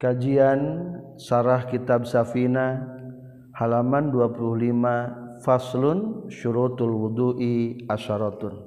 [0.00, 2.88] Kajian Sarah Kitab Safina
[3.52, 8.64] halaman 25 Faslun syurutul wudu'i asyaratun.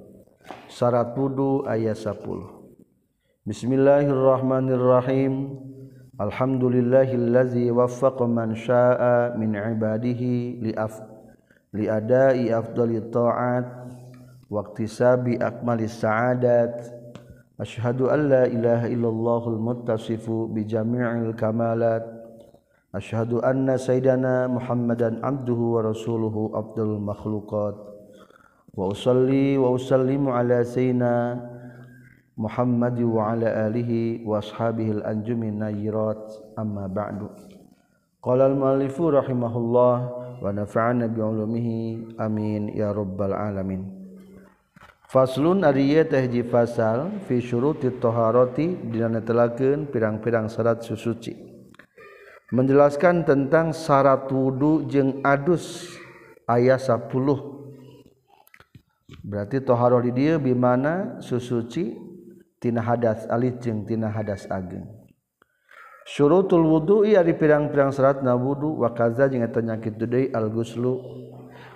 [0.69, 5.57] Syarat wudu ayat 10 Bismillahirrahmanirrahim.
[6.21, 11.01] Alhamdulillahillazi waffaqa man syaa'a min ibadihi li af
[11.73, 13.65] li adai afdali ta'at
[14.53, 17.01] waqtisabi akmalis sa'adat.
[17.61, 22.01] Ashhadu an la ilaha illallahul muttasifu bi jami'il kamalat
[22.89, 27.77] Ashhadu anna sayyidana Muhammadan abduhu wa rasuluhu afdalul makhluqat
[28.73, 31.37] wa usalli wa usallimu ala sayyidina
[32.41, 37.29] Muhammad wa ala alihi wa ashabihi al-anjumin nayirat amma ba'du
[38.17, 39.95] Qala al-muallifu rahimahullah
[40.41, 44.02] wa nafa'ana bi ulumihi amin ya rabbal alamin
[45.13, 51.37] Faslun ariye tehji fasal fi syuruti toharoti dina netelakeun pirang-pirang syarat susuci.
[52.49, 55.93] Menjelaskan tentang syarat wudu jeung adus
[56.49, 57.13] ayat 10.
[59.21, 61.93] Berarti taharah di dieu bimana susuci
[62.57, 64.89] tina hadas alit jeung tina hadas ageng.
[66.09, 70.97] Syurutul wudu ia di pirang-pirang syarat na wudu wa kaza jeung eta nyakit deui al-ghuslu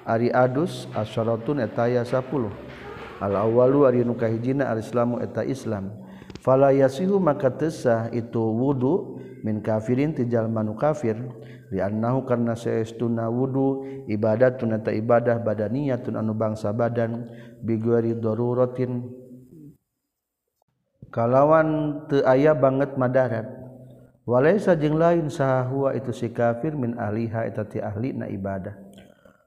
[0.10, 2.87] ari adus asyaratun eta aya 10.
[3.22, 5.94] al-awwalu ari nu kahijina al-islamu eta Islam.
[6.42, 11.20] Fala yasihu maka tesah itu wudu min kafirin ti jalma nu kafir.
[11.68, 17.28] Li annahu karna saestuna wudu ibadatun eta ibadah badaniyatun anu bangsa badan
[17.60, 19.12] biguari daruratin.
[21.12, 23.48] Kalawan teu aya banget madarat.
[24.28, 28.76] Walaisa jeung lain sahwa itu si kafir min ahliha eta ti ahli na ibadah.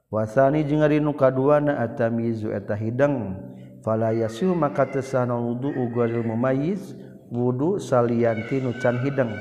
[0.09, 3.37] Wasani jeung ari nu kaduana atamizu eta hidang.
[3.81, 6.95] fala yasil maka tesana wudu ugaril mumayyiz
[7.33, 9.33] wudu salianti nu can hideng.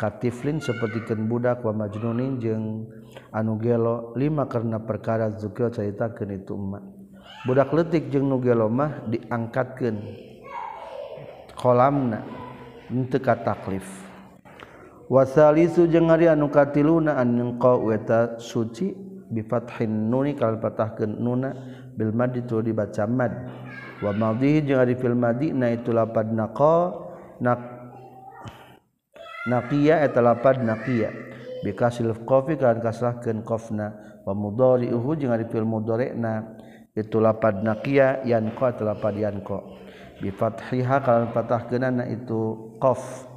[0.00, 2.88] Katiflin sapertikeun budak wa majnunin jeung
[3.36, 6.80] anu gelo lima karena perkara zikir caritakeun itu emak.
[7.44, 10.00] Budak leutik jeung nu gelo mah diangkatkeun
[11.52, 12.24] kolamna
[12.88, 13.84] henteu ka taklif.
[15.12, 18.96] Wasalisu jeung ari anu katiluna an qaweta suci
[19.28, 21.52] bi fathin nuni kal patahkeun nuna
[22.00, 23.32] Bilmad itu dibaca mad.
[24.00, 26.96] Wa madhihi jeung ari fil madi na itu lapad naqa
[27.44, 27.60] nak
[29.44, 31.12] naqiya eta lapad naqiya
[31.60, 33.92] bi kasil qafi kan kasrahkeun qafna
[34.24, 36.56] wa mudhari'uhu jeung ari fil mudhari'na
[36.96, 39.60] itu lapad naqiya yanqa eta lapad yanqa
[40.24, 43.28] bi fathiha kan patahkeunana itu qaf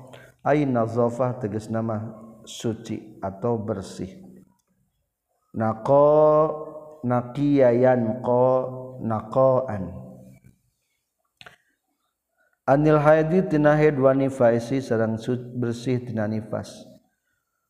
[0.47, 2.07] ay nazafah tegas nama
[2.47, 4.15] suci atau bersih.
[5.55, 6.71] Naqa
[7.03, 8.47] naqiya yan qa
[9.03, 10.03] naqaan
[12.63, 15.19] Anil haidi tina haid wa nifasi sareng
[15.59, 16.71] bersih tina nifas.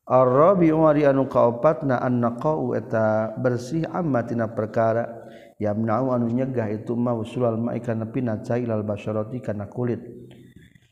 [0.06, 5.26] Ar-rabi umari anu kaopatna annaqau eta bersih amma tina perkara
[5.58, 9.98] yamna'u anu nyegah itu ma usulal ma'i kana pina cailal basyarati kana kulit.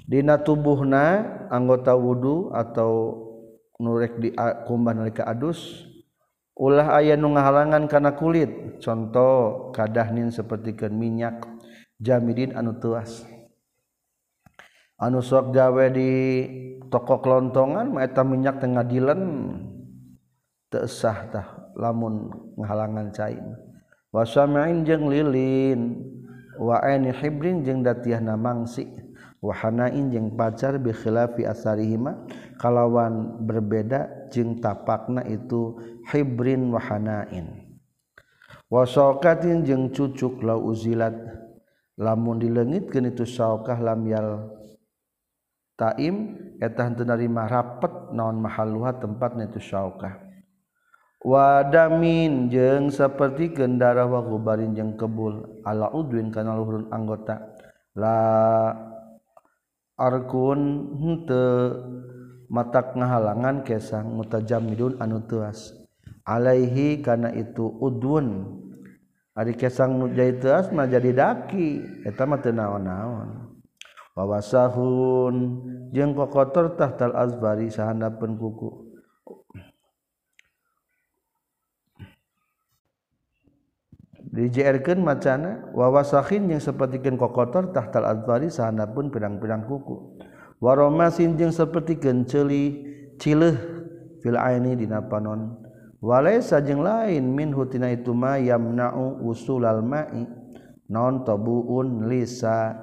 [0.02, 3.22] Dina tubuhna anggota wudu atau
[3.78, 4.34] nurek di
[4.66, 5.86] kumbah nalika adus
[6.58, 8.80] ulah aya nu ngahalangan kana kulit.
[8.82, 11.46] Contoh kadahnin sapertikeun minyak
[12.02, 13.22] jamidin anu tuas
[14.98, 16.10] anu sok gawe di
[16.90, 19.22] toko kelontongan maeta minyak tengah dilen
[20.66, 21.46] teu sah tah
[21.78, 22.26] lamun
[22.58, 23.38] ngahalangan cai
[24.10, 26.02] wasamain jeung lilin
[26.58, 28.90] wa aini hibrin jeung datiahna mangsi
[29.42, 32.18] wa hanain jeung pacar bi khilafi asarihima.
[32.62, 35.74] Kalawan berbeda jeung tapakna itu
[36.10, 37.78] hibrin wahanain
[38.72, 41.14] wasokatin jeung cucuk lau uzilat
[42.00, 44.58] lamun dilengitkeun itu saokah lam yal
[45.78, 50.32] taim eta henteu narima rapet naon mahalluha tempatna itu saokah
[51.22, 57.38] wadamin jeng seperti kendara wa gubarin jeng kebul ala udwin kana luhurun anggota.
[57.94, 58.72] La
[59.94, 60.60] arkun
[60.98, 61.78] henteu
[62.50, 65.81] matak ngahalangan kesang mutajamidun anu teuas
[66.26, 68.58] alaihi kana itu udwun.
[69.32, 72.02] Ari kesang nu jadi tuas mah jadi daki.
[72.04, 73.56] Eta mah teu naon-naon.
[74.12, 75.36] Wawasahun.
[75.92, 78.92] Jeung kokotor tahtal azbari sahandapun kuku.
[84.32, 90.16] Dijerkeun macana wawasahin jeung sapertikeun kokotor tahtal azbari sahandapun pirang-pirang kuku.
[90.56, 92.80] Waromasin jeung sapertikeun ceuli
[93.20, 93.56] cileuh
[94.24, 95.60] fil aini dina panon
[96.02, 100.26] walai sajeng lain min hutina itu ma yamna'u usulal ma'i.
[100.92, 102.76] Non tabuun lisa.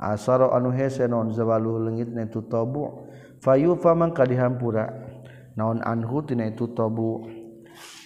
[0.00, 3.04] Asaro anu hese non zawalu leungit na itu tabu.
[3.44, 4.88] Fayufa mangka dihampura.
[5.52, 7.28] Naon anhu tina itu tabu.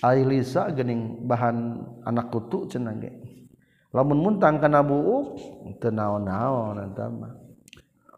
[0.03, 3.15] Ai lisa gening bahan anak kutu cenah ge.
[3.95, 5.39] Lamun muntang kana buuk
[5.79, 7.39] teu naon-naon eta mah.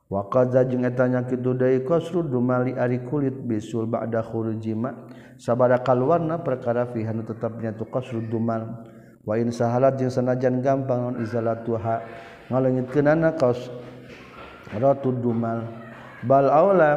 [0.08, 4.94] Wa qad jeung eta nyakit dudai kasru dumali ari kulit bisul ba'da khurujima
[5.36, 8.84] sabada kalwarna perkara fihan tetapnya tukas ruduman
[9.22, 12.02] wa in sahalat jeung sanajan gampang non izalatuha
[12.52, 13.70] ngalengitkeunana kaos
[14.76, 15.64] ratu dumal
[16.26, 16.92] bal aula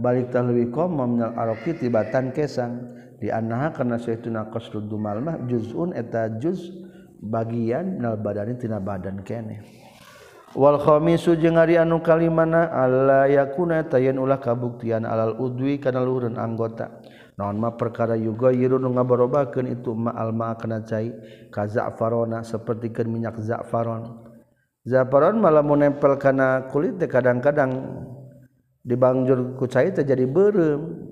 [0.00, 3.02] balik talwi leuwih minal araqi tibatan kesang.
[3.22, 6.74] Di annaha kana saytuna qasrud dumal mah juzun eta juz
[7.22, 9.62] bagian nal badani tina badan kene
[10.58, 16.34] wal khamisu jeung ari anu kalimana alla yakuna tayen ulah kabuktian alal udwi kana luhureun
[16.34, 16.98] anggota.
[17.42, 21.10] naonmah perkara yuga Yirun ngabarobaken itu ma alma kena cai
[21.50, 24.22] zakfarona seperti sepertikan minyak zafaron.
[24.86, 27.82] Zafaron malah menempel nempel karena kulit kadang-kadang
[28.86, 31.10] dibangjur kucai terjadi berem.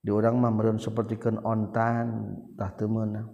[0.00, 3.28] Di orang mah seperti sepertikan ontan tah temenah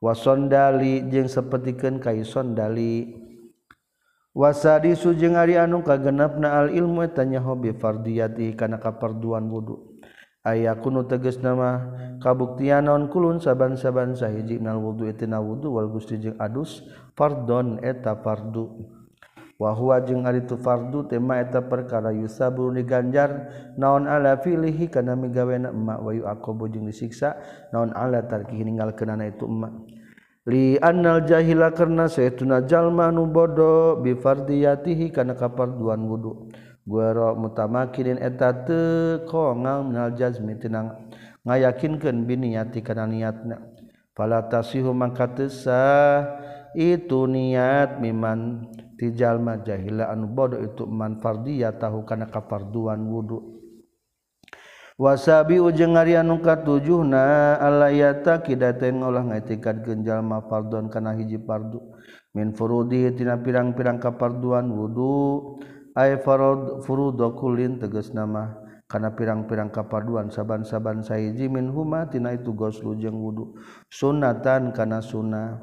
[0.00, 3.22] wasondali jeung sepertikan kayu sondali.
[4.36, 9.95] Wasadi sujeng ari anu kagenepna al ilmu tanya hobi fardiyati kana kaparduan wudu.
[10.46, 11.82] aya kuno teges nama
[12.22, 16.86] kabuktian naon kulun saaban-saban sahiji minal wudhu itina wudhu wal gusti jeung adus
[17.18, 18.94] fardon eta fardu.
[19.56, 23.48] Wa huwa jeung ari tu fardu tema eta perkara yusabu diganjar
[23.80, 27.40] naon ala filihi kana migawena emma wa yuaqabu jeung disiksa
[27.72, 29.72] naon ala tarkih ninggalkeunana itu emma.
[30.46, 36.52] Li annal jahila karna saytuna jalma nu bodo bi fardiyatihi kana kaparduan wudu.
[36.86, 41.10] guero mutamakinin eta teu kongang minal jazmi tinang
[41.42, 43.58] ngayakinkeun biniati kana niatna.
[44.16, 45.28] Fala tasihu mangka
[46.72, 53.60] itu niat miman tijal majahila anu bodoh itu man fardiyah tahu kana kafarduan wudu.
[54.96, 61.84] Wasabi ujeng ari anu katujuhna alayata kidaten ngolah ngaitikad genjal ma fardon kana hiji fardu.
[62.32, 65.60] Min furudi tina pirang-pirang kafarduan wudu.
[65.96, 68.62] ay farad furudu kullin tegas nama.
[68.86, 73.58] Kana pirang-pirang kapaduan saban-saban sahiji min huma tina itu goslu jeung wudu.
[73.90, 75.58] Sunatan kana sunnah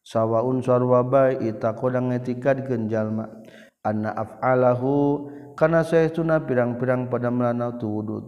[0.00, 3.28] sawaun sarwa bae itaqodang etikad genjalma
[3.84, 8.24] anna af'alahu kana saestuna pirang-pirang pada melana tu wudu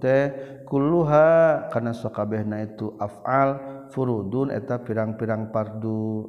[1.72, 6.28] karena sokabeh na itu af'al furudun eta pirang-pirang pardu.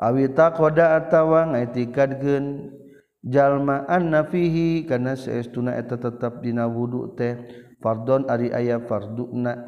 [0.00, 2.72] Awita koda atawa ngaitikadkeun
[3.24, 7.38] jalmaan nafihi karena seestuna eta tetap dina wudhu teh
[7.82, 9.58] fardon ari ayah farduna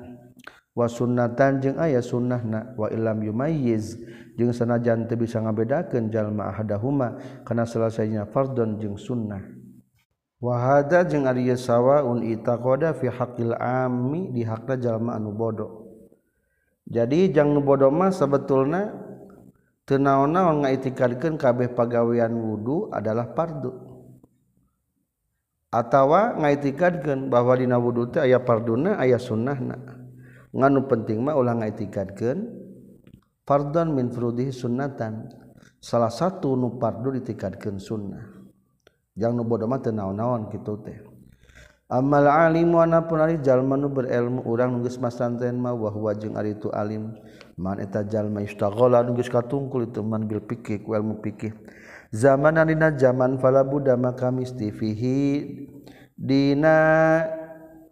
[0.74, 3.98] wa sunnatan jeung ayah sunnahna wa ilam yumayyiz
[4.38, 9.42] jeung sanajan teu bisa ngabedakeun jalma ahadahuma kana selesainya fardon jeung sunnah.
[10.40, 15.80] Wa hada jeung ari sawaun itaqada fi haqqil ammi di hakna jalma anu bodoh
[16.88, 18.88] jadi jang nu bodoh mah sebetulna
[19.90, 23.74] tenaon-naon ngaitikadkeun kabeh pagawean wudu adalah fardu
[25.70, 29.78] atawa ngaitikadkeun bahwa dina wudu teh aya farduna aya sunnahna.
[30.50, 32.38] Nganu penting mah ulah ngaitikadkeun
[33.46, 35.30] fardun min furudihi sunnatan.
[35.80, 38.24] Salah satu nu fardu ditikadkeun sunnah.
[39.14, 40.98] Jangan nu bodoh mah teu naon-naon kitu teh.
[41.90, 46.14] Amal alim wa napun ari jalma nu berilmu urang nu geus masanten mah wa huwa
[46.18, 47.14] jeung ari itu alim.
[47.60, 51.52] man etajallma istaghala nu geus katungkul itu man bil fikih ku ilmu fikih
[52.08, 54.72] zaman dina zaman fala buddha maka misti
[56.16, 56.76] dina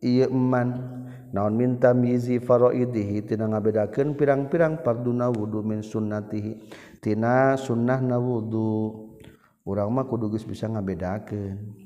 [0.01, 0.97] ieu man.
[1.29, 6.73] Naon minta mizi faraidihi tina ngabedakeun pirang-pirang parduna wudu min sunnatihi.
[7.05, 8.97] Tina sunnahna wudu
[9.69, 11.85] urang mah kudu geus bisa ngabedakeun.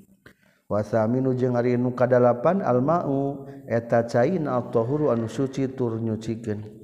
[0.71, 6.82] Wasaminu jeung ari nu kadalapan almau eta cain at-tahuru anu suci tur nyucikeun.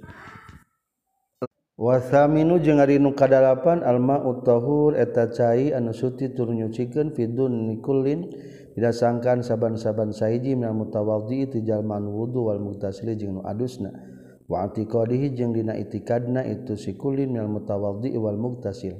[1.79, 8.27] wasaminu jeung ari nu kadalapan alma utahur eta cai anu suci tur nyucikeun fidun nikulin
[8.75, 13.95] didasangkan saban-saban sahiji minal mutawaddi ti jalman wudu wal mutasili jeung nu adusna.
[14.49, 18.99] Wa atiqadihi jeung dina itikadna itu sikulin minal mutawaddi wal muktasil.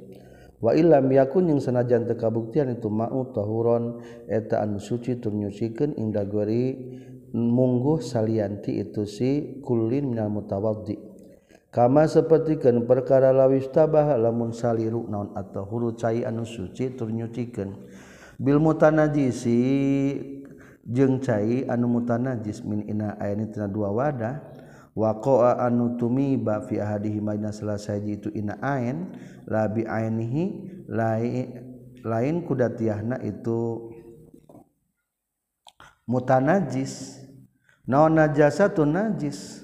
[0.59, 5.95] Wa illam yakun yang sanajan teu kabuktian itu ma'u tahuron eta anu suci tur nyucikeun
[5.95, 6.75] inda gori
[8.03, 11.08] salianti itu si kulin minal mutawaddi
[11.69, 17.77] kama sepertikan perkara lawis tabah lamun saliru naon atau huru cai anu suci turnyuciken
[18.41, 19.61] bil mutanajisi
[20.81, 24.57] jeung cai anu mutanajis min ina ayani tina dua wadah.
[24.99, 29.07] Waqa'a anu tumiba fi ahadihi maina salasaji itu ina ain
[29.47, 30.43] la bi ainihi
[30.91, 31.47] lain
[32.03, 33.93] lain kudatiyahna itu
[36.03, 37.15] mutanajis.
[37.87, 39.63] Naon najasa tu najis?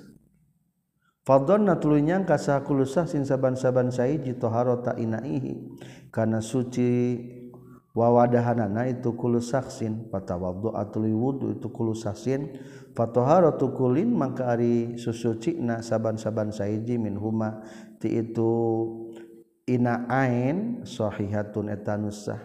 [1.26, 5.58] Fadonna tulunya kasah kulusah sin saban-saban saiji toharota inaihi
[6.14, 7.18] karena suci
[7.98, 12.62] wawadahanana itu kulusaksin patawaddu atuli wudu itu kulusaksin
[12.94, 17.66] fatoharatu kulin maka ari susucina saban-saban saiji min huma
[17.98, 18.54] ti itu
[19.66, 22.38] ina ain sahihatun etanusah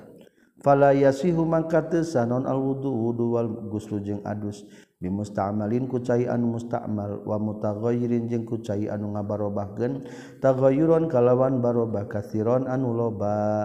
[0.65, 4.65] fala yasihu mangka teu sanon al wudu wudu wal guslu jeung adus.
[5.01, 10.05] bimustamalin kucai anu mustamal wa mutaghoyirin jeung kucai anu ngabarobahkeun
[10.45, 13.65] taghayyuron kalawan barobah katsiron anu loba.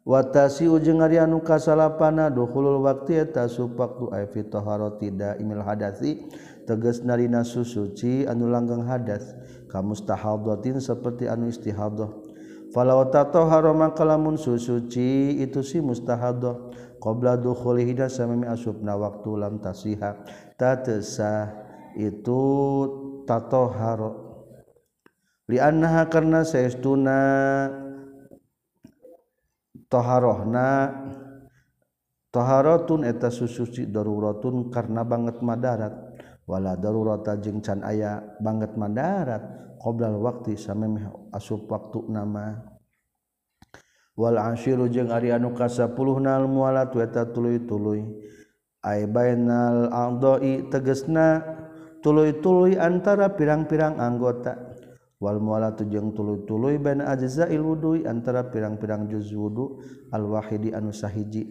[0.00, 6.24] Watasi ujung ari anu kasalapana dukhulul waqti eta supaqtu ay fi taharati imil hadasi
[6.64, 9.36] tegas narina susuci anu langgeng hadas
[9.68, 12.08] kamustahadhatin seperti anu istihadhah.
[12.72, 16.69] Falau tatahhara makalamun susuci itu si mustahadoh
[17.00, 17.40] qobla
[18.52, 20.20] asub na waktu lam tasiha
[20.60, 21.48] tatesah
[21.96, 22.42] itu
[23.24, 24.10] tato haro
[25.50, 27.18] liannaha karena saestuna
[29.90, 30.68] toharohna.
[32.30, 36.14] Toharotun eta susuci daruratun karena banget madarat.
[36.46, 39.42] Wala darurata jeung can aya banget madarat.
[39.82, 42.69] Qoblal waktu sampai asup waktu nama
[44.20, 48.04] wal asyiru jeung ari anu ka 10 nal mualat weta tuluy-tuluy
[48.84, 51.40] ay bainal a'dha'i tegesna
[52.04, 54.56] tuluy-tuluy antara pirang-pirang anggota.
[55.20, 59.76] Wal mualatu jeung tuluy-tuluy bain ajza'il wudu'i antara pirang-pirang juz wudu
[60.16, 61.44] al wahidi anu sahiji.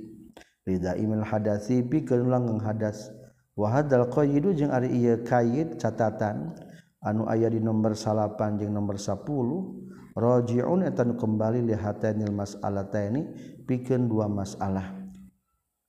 [0.66, 3.14] Lidaimil hadasi pikeun langgeng hadas.
[3.54, 6.58] Wa hadzal qayyidu jeung ari ieu qayyid catatan.
[7.06, 9.89] Anu aya di nomor 8 jeung nomor 10
[10.20, 13.22] rojiun eta nu kembali li hatanil mas'alataini
[13.64, 15.00] pikeun dua masalah.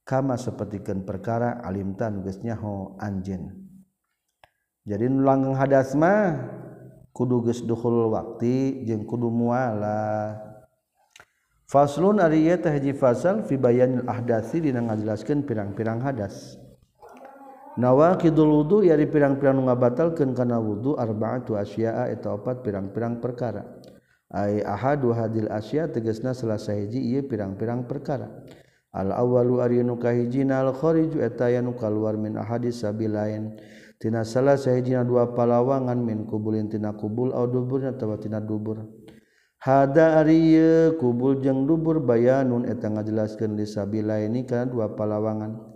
[0.07, 3.51] Kama sapertikeun perkara alim tan geus nyaho anjeun.
[4.87, 6.51] Jadi nu langgeng hadas mah
[7.11, 10.39] kudu geus dukhul waqti jeung kudu muala.
[11.71, 16.59] Faslun ari ieu teh hiji fasal fi bayanil ahdasi dina ngajelaskeun pirang-pirang hadas.
[17.79, 23.63] Nawaqidul wudu yari pirang-pirang nu ngabatalkeun kana wudu arba'atu asya'a eta opat pirang-pirang perkara.
[24.31, 28.31] ay ahadu hadil asya tegesna salah sahiji ieu pirang-pirang perkara.
[28.91, 33.55] Al awwalu aryunu kahijina al khariju eta yanu kaluar min ahadis sabilain
[34.03, 38.83] tina salah sahijina dua palawangan min kubulin tina kubul au dubur atawa tina dubur.
[39.63, 40.59] Hada ari
[40.99, 45.71] kubul jeung dubur bayanun eta ngajelaskeun li sabilaini kana dua palawangan.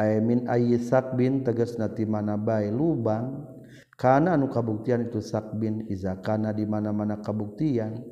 [0.00, 0.80] Ay min ayyi
[1.16, 3.53] bin tegasna ti mana bae lubang.
[3.94, 8.02] karena anu kabuktian itu sak bin izakana di mana-mana kabuktian.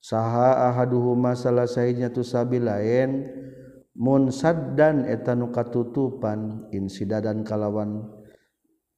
[0.00, 3.26] Saha ahaduhu masalah sahnya tu sabi lain
[3.96, 8.06] munsad dan etanu katutupan insida dan kalawan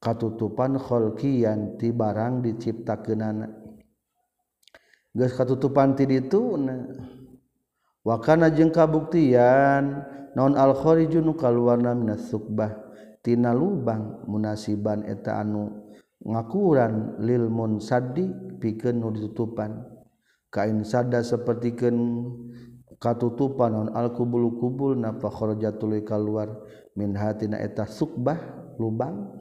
[0.03, 3.49] katutupan kholkian ti barang diciptakeunana.
[5.15, 6.93] Geus katutupan ti dituna.
[8.05, 10.03] Wa kana jeung kabuktian
[10.35, 12.75] non al kharijun kaluarna minas sukbah
[13.25, 15.88] tina lubang munasiban eta anu
[16.29, 18.29] ngakuran lilmun sadi
[18.61, 19.97] piken nu ditutupan.
[20.49, 21.97] Kain sada sepertiken
[23.01, 26.53] katutupan non alkubul kubul napa kharaja tuluy keluar
[26.97, 28.37] min hatina eta sukbah
[28.77, 29.33] lubang.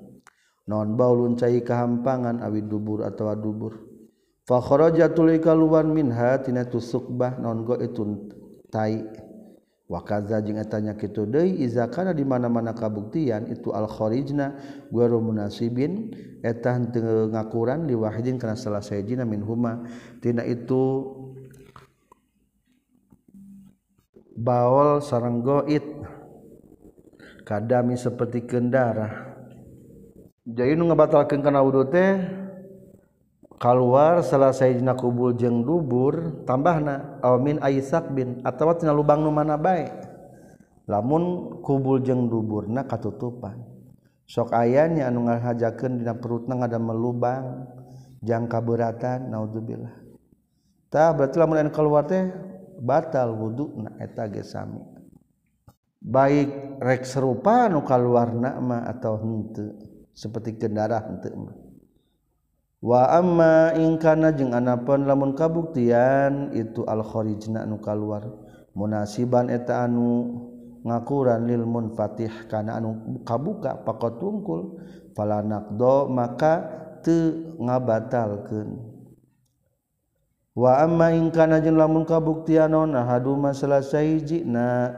[0.67, 3.87] Non baulun cai kahampangan awi dubur atawa dubur.
[4.47, 8.31] Fa kharaja tuluy keluar min hatina tu sukbah non go itu
[8.71, 9.26] tai.
[9.87, 14.59] wakaza jeung etanya kitu deui iza kana di mana-mana kabuktian itu al kharijna
[14.91, 16.11] guru munasibin
[16.43, 19.87] eta henteu ngakuran li wahidin kana salah sayjina min huma
[20.19, 21.07] tina itu
[24.35, 25.83] baol sareng goit
[27.47, 29.23] kadami seperti kendara.
[30.47, 32.46] Jadi nu ngabatalkeun kana wudu teh
[33.57, 39.91] keluar selesaijna kubul jeng dubur tambahna amin Aisak bin atau lubang nu mana baik
[40.85, 43.59] lamun kubul jeng dubur na katutupan.
[44.27, 47.63] Sok ayahnya anu ngahajakeun dina perutna ada melubang
[48.19, 49.95] jangka beratan naudzubillah
[50.91, 52.27] ta berarti lamun anu keluar teh
[52.83, 54.83] batal wudhu na eta gesami
[56.03, 59.75] baik rek serupa nu kaluarna mah atau hente
[60.11, 61.66] seperti kendaraan hente mah.
[62.87, 68.23] wa amma ingkana jeung anapun lamun kabuktian itu al-kharijna anu kaluar.
[68.77, 70.37] Munasiban eta anu
[70.85, 74.77] ngakuran lil munfatih kana anu kabuka pakot tungkul
[75.17, 76.63] fala naqdo maka
[77.01, 78.77] teu ngabatalkeun.
[80.53, 84.93] Wa amma ingkana jeung lamun kabuktian ona haduma selesai jina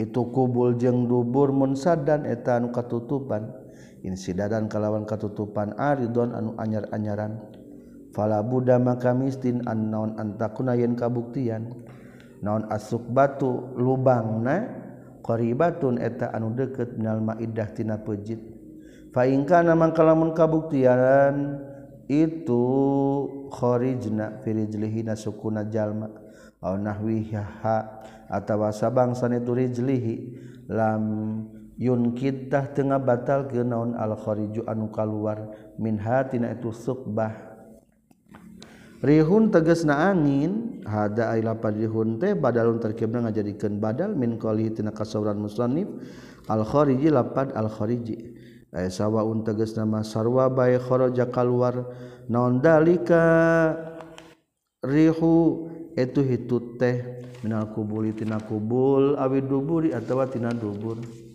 [0.00, 3.65] itu kubul jeung dubur munsadan eta anu katutupan.
[4.04, 7.40] insidadan kalawan katutupan ah, aridon anu anyar-anyaran.
[8.12, 11.72] Fala Buddha maka mistin an naon antakuna yen kabuktian.
[12.40, 14.56] Naon asuk batu lubang na
[15.24, 18.40] qaribatun eta anu deket minal maidah tina pejit.
[19.12, 21.60] Fa in kana mangkalamun kabuktian
[22.06, 22.64] itu
[23.50, 26.08] khorijna firijlihina sukuna nasukuna jalma
[26.62, 27.76] aw nahwiha
[28.30, 30.14] atawa sabangsa itu rijlihi
[30.70, 31.02] lam
[31.76, 37.46] Yun kitah tengah batal ke naon al-khariju anu kaluar min hatina itu sukbah
[39.04, 44.88] Rihun tegesna angin hada ai lapad rihun teh badalun terkibna ngajadikeun badal min qalihi tina
[44.88, 45.84] kasawran musannif
[46.48, 48.32] al khariji lapad al khariji.
[48.72, 51.92] Aya sawaun tegesna masarwa bae kharaja kaluar
[52.32, 53.76] naon dalika?
[54.80, 61.25] Rihu itu hitut teh minal kubuli tina kubul awi duburi atawa tina dubur.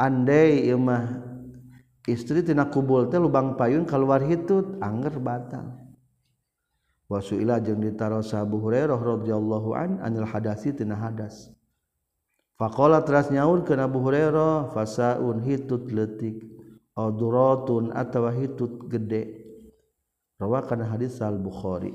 [0.00, 1.20] andai imah
[2.08, 5.76] istri tina kubul teh lubang payun keluar hitut anger batal.
[7.12, 11.52] Wasuila jeung ditarosa Abu Hurairah radhiyallahu an anil hadasi tina hadas.
[12.56, 16.40] Faqala teras nyaur kana Abu Hurairah fasaun hitut leutik
[16.96, 19.36] aduratun atawa hitut gede.
[20.40, 21.92] Rawakan hadis al Bukhari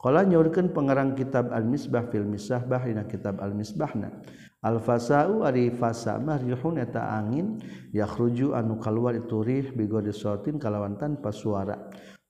[0.00, 4.24] qala nyaurkeun pengarang kitab al Misbah fil Misbah dina kitab al Misbahna
[4.64, 7.60] Al-fasau ari fasa mah rihun eta angin
[7.92, 11.76] yakhruju anu kaluar itu rih bi sautin kalawan tanpa suara.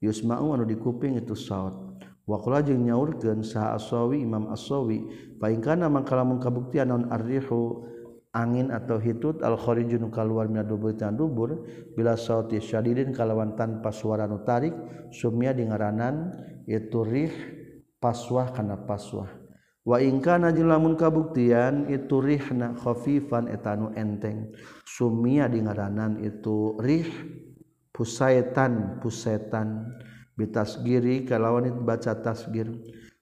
[0.02, 1.94] Yusma'u anu di kuping itu saut.
[2.26, 5.06] Wa qala jeung nyaurkeun saha Asawi Imam Asawi
[5.38, 7.84] paingkana mangka lamun kabuktian naon ar-rihu
[8.34, 11.62] angin atau hitut al khariju nu kaluar min dubur tan dubur
[11.94, 14.74] bila sauti syadidin kalawan tanpa suara nu tarik
[15.14, 16.34] sumya dingaranan
[16.66, 17.34] itu rih
[18.02, 19.43] paswah kana paswah
[19.84, 24.56] ingkana lamun kabuktian itu Rihna khafifan etanu enteng.
[24.88, 27.08] Sumia di ngaranan itu Rih
[27.92, 29.92] pusaitan pusetan.
[30.34, 32.72] Bitasgiri kalawan itu baca tasgir.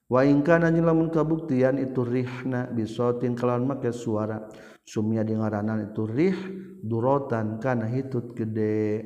[0.07, 4.47] Wa waingkana lamun kabuktian itu Rihna bisotin kalawan make suara.
[4.87, 6.37] Sumia di ngaranan itu Rih
[6.79, 9.03] durotan kana hitut gede.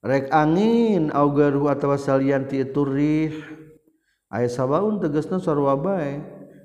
[0.00, 3.36] Rek angin augaru atau salianti itu Rih.
[4.32, 6.20] aya sawwaun tegesna sarwabae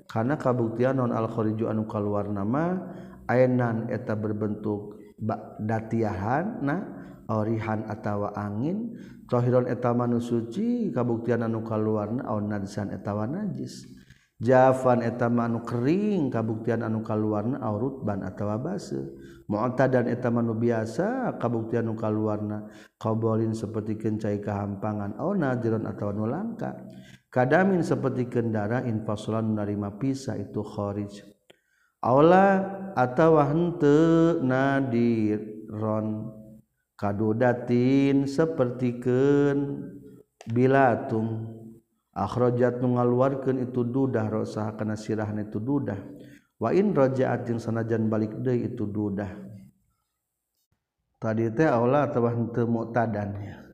[0.08, 2.80] karena kabuktian non al-khariju anu keluar nama
[3.28, 5.00] ayenan eta berbentuk
[5.64, 6.80] datiahan nah
[7.32, 8.92] orihan atawa angin
[9.28, 13.88] tohiron eta manu suci kabuktian anu keluar aun nadisan etawa najis.
[14.42, 18.98] Javan etama anu kering kabuktian anu kaluarna aurutban atawa base
[19.46, 22.66] mu'ta dan etama manu biasa kabuktian anu kaluarna
[22.98, 26.76] qabolin seperti kencai kehampangan ona jeron atau nu langka.
[27.34, 31.26] kadamin seperti kendara infasulan menerima pisah itu kharij.
[31.98, 32.62] Aula
[32.94, 36.30] atau hente nadiron.
[36.94, 39.82] Kadodatin seperti ken
[40.46, 41.50] bilatung.
[42.14, 45.98] Akhrajat ngaluarkeun itu dudah rosah kana sirahna itu dudah.
[46.62, 49.34] Wa in rajaat jeung sanajan balik deui itu dudah.
[51.18, 53.73] Tadi teh aula atawa henteu mu'tadannya.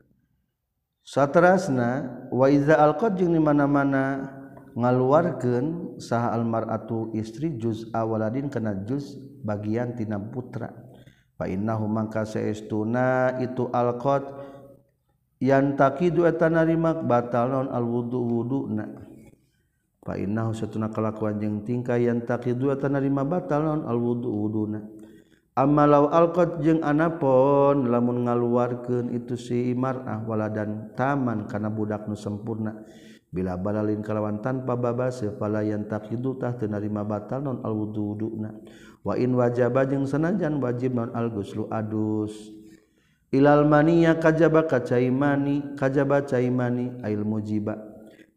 [1.10, 4.30] satrasna waiza alqad jeung di mana-mana
[4.78, 10.70] ngaluarkeun saha almaratu istri juz awaladin kana juz bagian tina putra.
[11.34, 14.22] Fa innahu mangka saestuna itu alqad
[15.40, 18.84] yang takidu eta narimak naon alwudu wuduna
[20.04, 24.84] fa innahu satuna kalakuan jeung tingkah yang takidu eta narima batal naon alwudu wuduna
[25.60, 32.80] Amalau alqat jeung anapon lamun ngaluarkeun itu si mar'ah waladan taman kana budak nu sempurna.
[33.28, 38.56] Bila balalin kalawan tanpa babas fala yantaqidu tah teu narima batal non alwuduna
[39.04, 42.56] wa in wajaba jeung sanajan wajib non alguslu adus.
[43.28, 47.76] Ilal maniya kajaba kacaimani kajaba caimani ail mujiba.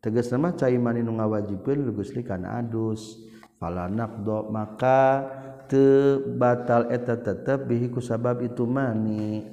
[0.03, 3.15] Tegas nama caimani nu ngawajibkeun gusli kana adus.
[3.63, 5.23] Fala naqdo maka
[5.69, 9.43] te batal eta tetap bihiku sabab itu mani.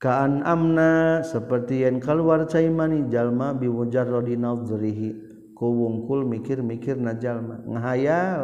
[0.00, 5.10] Kaan amna seperti yang keluar cai mani jalma bimujarrodi nadzrihi
[5.52, 7.60] ku wungkul mikir-mikir na jalma.
[7.68, 8.42] Ngahayal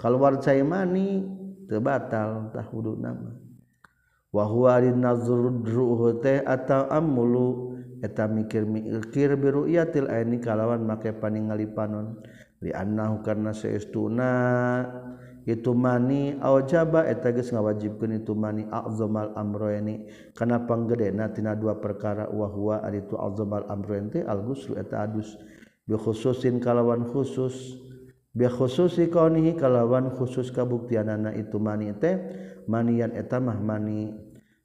[0.00, 1.24] keluar cai mani
[1.68, 3.36] teu batal tah wudu nama.
[4.32, 7.76] Wa huwa linazruhu teh atau amulu.
[7.96, 12.20] Eta mikir-mikir biru'yatil aini kalawan make paningali panon
[12.60, 14.32] li annahu karna saestuna
[15.46, 22.26] itu mani aujaba eta geus ngawajibkeun itu mani azamal amroeni kana panggedena tina dua perkara
[22.26, 25.38] wa huwa ari tu azamal amroen teh al ghuslu eta adus.
[25.86, 27.78] Bi khususin kalawan khusus.
[28.34, 32.18] Bi khususi kaunihi kalawan khusus kabuktianana itu mani teh
[32.66, 34.18] manian eta mah mani.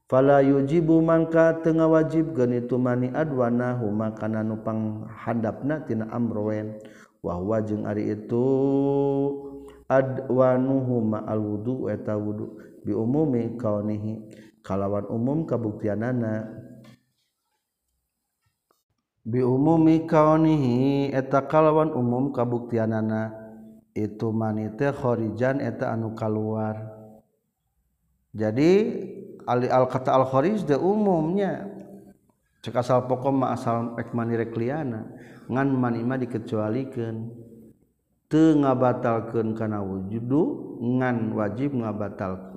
[0.10, 6.82] Fala yujibu mangka teu ngawajibkeun itu mani adwana huma kana nu panghadapna tina amroen
[7.22, 9.50] wa huwa jeung ari itu.
[9.91, 12.56] adwanuhuma al wudu eta wudu.
[12.88, 14.32] Bi umumi kaunihi
[14.63, 16.47] kalawan umum kabuktianana.
[19.27, 23.36] Bi umumi kaunihi eta kalawan umum kabuktianana.
[23.91, 27.01] Itu manite khorijan eta anu keluar
[28.32, 28.71] jadi
[29.43, 31.67] ali al kata al kharij de umumnya.
[32.62, 35.10] Cek asal pokok ma asal ek mani rekliana
[35.49, 37.34] ngan mani mah dikecualikeun
[38.32, 40.41] teu ngabatalkeun kana wujudhu
[40.80, 42.56] ngan wajib ngabatal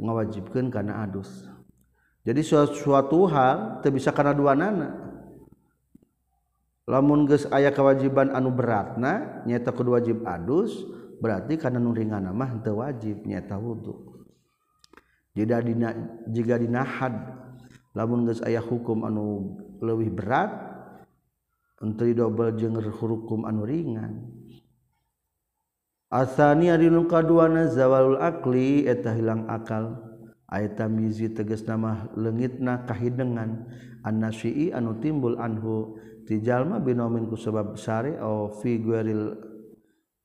[0.00, 1.28] ngawajibkeun kana adus.
[2.24, 5.12] Jadi suatu hal teu bisa kana dua nana
[6.88, 10.74] lamun geus aya kewajiban anu beratna nyata kudu wajib adus
[11.20, 14.24] berarti karena nuringan mah teu wajib nyata wudu.
[15.36, 15.92] Jika dina
[16.24, 17.14] jika dinahad.
[17.90, 20.50] Lamun geus aya hukum anu leuwih berat
[21.82, 24.39] untuk double jeung hukum anu ringan.
[26.10, 29.96] asani ari nu kaduana zawalul akli eta hilang akal.
[30.50, 33.70] Ayata mizi tegas nama lengitna kahidengan.
[34.02, 35.94] Annasyi'i anu timbul anhu.
[36.26, 39.34] Ti jalma binomin ku sebab sari au figuril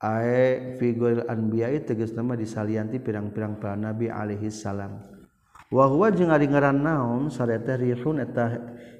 [0.01, 1.81] ae fi gueril anbiya'i
[2.13, 5.01] nama disalianti pirang-pirang para nabi alaihi salam.
[5.73, 8.53] Wahwa jeung ari ngaran naon sareta rihun eta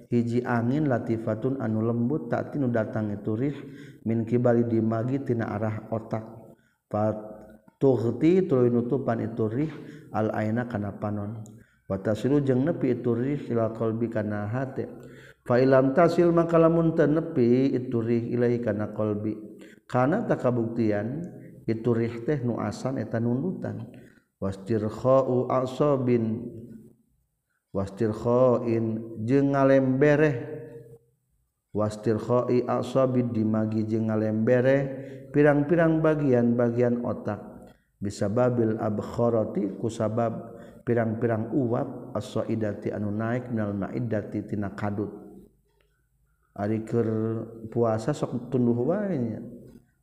[0.10, 3.58] hiji angin latifatun anu lembut tak tinu datang itu rih
[4.02, 6.45] min kibali dimagi tina arah otak.
[6.86, 9.72] Patuhti tuluy nutupan itu rih
[10.14, 11.44] al aina kana panon.
[11.86, 14.90] Wa tasilu jeung nepi itu rih ila qalbi kana hate.
[15.46, 19.38] Fa ilam tasil maka lamun teu nepi itu rih ilahi kana qalbi.
[19.86, 21.22] Kana takabuktian
[21.70, 23.86] itu rih teh nu asan eta nundutan.
[24.42, 26.50] Wastirkha'u asabin
[27.70, 28.86] wastirkha'in
[29.30, 30.36] jeung ngalembereh
[31.76, 34.78] wastirkhoi asabid dimagi jeung ngalembere
[35.36, 37.44] pirang-pirang bagian-bagian otak.
[38.00, 40.56] Bisa babil abkharati ku sabab
[40.88, 45.12] pirang-pirang uap as-saidati anu naik minal ma'iddati tina kadut.
[46.56, 47.10] Ari keur
[47.68, 49.44] puasa sok tunduh wae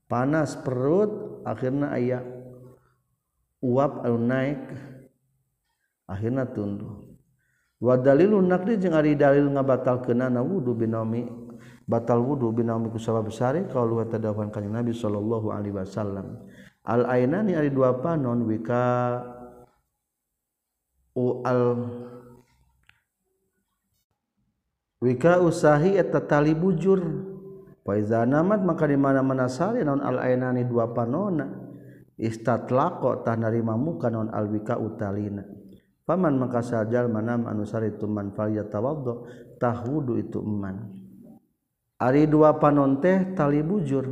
[0.04, 2.20] panas perut akhirna aya
[3.64, 4.61] uap anu naik
[6.04, 7.08] akhirna tunduh.
[7.80, 11.41] Wa dalilun nakdi jeung ari dalil ngabatalkeunana wudu binomi.
[11.87, 16.38] Batal wudu binomi ku sabab besar qaulu wa tadawan kanjeng Nabi sallallahu alaihi wasallam.
[16.83, 19.23] Al ainani ari dua panon wika.
[21.18, 21.62] Al
[25.03, 27.31] wika usahi eta tali bujur.
[27.83, 31.51] Faiza namat maka di mana-mana sari non al ainani dua panona
[32.14, 35.42] istatlaqo tah narima muka al wika utalina.
[36.03, 39.27] Paman maka sajal manam anu sari tuman fal yatawaddo
[39.59, 41.02] tahudu itu eman
[42.03, 44.11] ari dua panon teh tali bujur.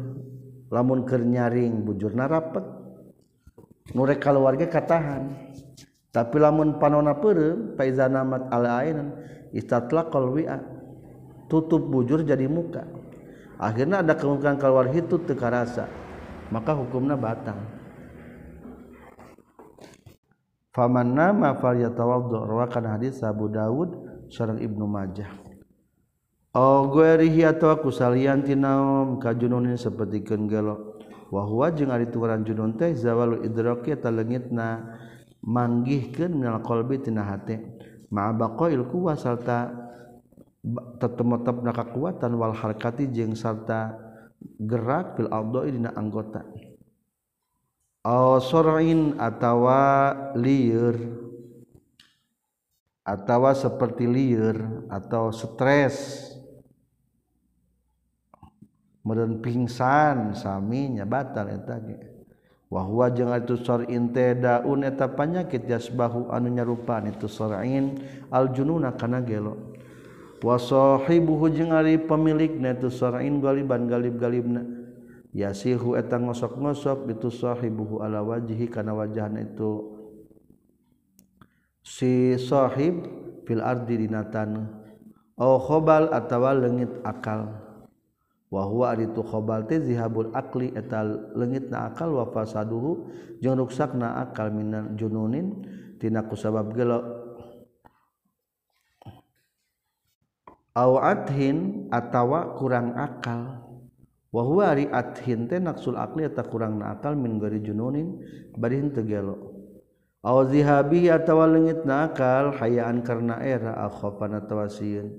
[0.70, 2.62] Lamun keur nyaring bujurna rapet
[3.90, 5.50] nurek keluarga katahan.
[6.14, 9.08] Tapi lamun panona peureum faiza namat al ainan
[9.50, 10.58] istatlaqal wi'a.
[11.50, 12.86] Tutup bujur jadi muka.
[13.58, 15.90] Akhirnya ada kemungkinan keluar hitut teka rasa
[16.54, 17.58] maka hukumnya batang.
[20.70, 23.90] Faman nama fal yatawaddu rawakan hadis Abu Dawud
[24.30, 25.39] sareng Ibnu Majah
[26.50, 30.98] Oh, ku salanti naom kajununin seperti kenggelo
[31.30, 34.98] wahwa jeung ari turan junun teh zawalu idroki eta leungitna
[35.46, 37.78] manggihkeun minal qalbi tina hate
[38.10, 39.70] ma baqail quwa sarta
[40.98, 43.94] tetemetepna kakuatan wal harkati jeung sarta
[44.58, 46.42] gerak fil ardoi dina anggota.
[48.02, 50.98] Oh, Aw sor'in atawa liur
[53.06, 56.29] atawa seperti liur atau stres.
[59.00, 63.06] meren pingsan saminya batal etawahwa
[63.40, 63.56] itu
[64.36, 67.96] daun eta panyakit yasbahu anu nyarupan itu sorain
[68.28, 69.72] aljununa kana gelo.
[70.40, 74.64] Wasohibuhu jeung ari pemilikna itu sorain galiban galib galibna
[75.36, 80.00] yasihu eta ngosok-ngosok itu sahibuhu ala wajhi kana wajahna itu.
[81.84, 83.04] Si sahib
[83.44, 84.68] fil ardi dina tanah
[85.36, 87.69] oh au khobal atawa leungit akal.
[88.50, 91.06] wahwa itu khobal teh zihabul akli eta
[91.38, 93.06] leungit na akal wa fasaduhu
[93.38, 95.62] jeung ruksakna akal minan jununin
[96.02, 96.98] tina kusabab gelo.
[100.74, 103.70] Aw athin atawa kurang akal.
[104.30, 108.18] Wa huwa ari athin teh naqsul akli eta kurang na akal min gari jununin
[108.58, 109.06] bari henteu
[110.20, 115.16] aw zihabi atawa leungit na akal hayaan karena era akhofana tawasieun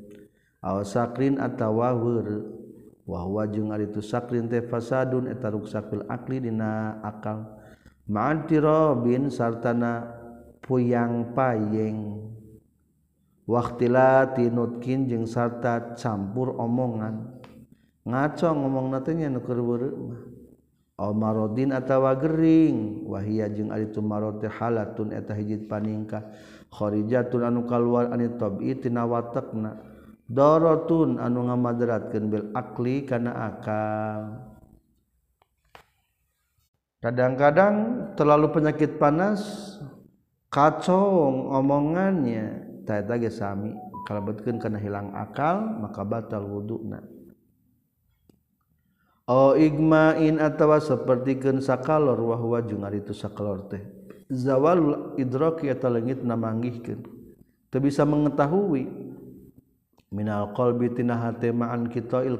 [0.62, 2.61] aw sakrin atawa weureu
[3.06, 7.60] wahwa jeung ari itu sakrin teh fasadun eta ruksak fil akli dina akal.
[8.12, 10.10] Ma'an tirabin sartana
[10.64, 12.28] puyang payeng.
[13.48, 17.42] Waktila tinutkin jeung sarta campur omongan.
[18.08, 20.22] Ngaco ngomong natenya nu keur mah.
[21.02, 21.12] Aw
[21.74, 23.06] atawa gering.
[23.10, 26.26] Wahia jeung ari itu marad teh halatun eta hiji paningkah.
[26.72, 29.91] Kharijatun anu kaluar ani tabi tina watakna
[30.32, 34.22] dorotun anu ngamadratkeun bil akli kana akal.
[37.02, 37.76] Kadang-kadang
[38.16, 39.42] terlalu penyakit panas
[40.48, 42.72] kacong omongannya.
[42.88, 43.76] Taeta ge sami
[44.10, 46.98] kalebetkeun kana hilang akal maka batal wuduna
[49.30, 53.80] Oh igmain atawa sapertikeun sakalor wahwa jeung ari itu sakalor teh.
[54.28, 57.00] Zawalul idraki eta leungit namanggihkeun.
[57.72, 59.11] Teu bisa mengetahui
[60.12, 61.16] minal qalbi tina
[61.56, 62.38] ma'an kita il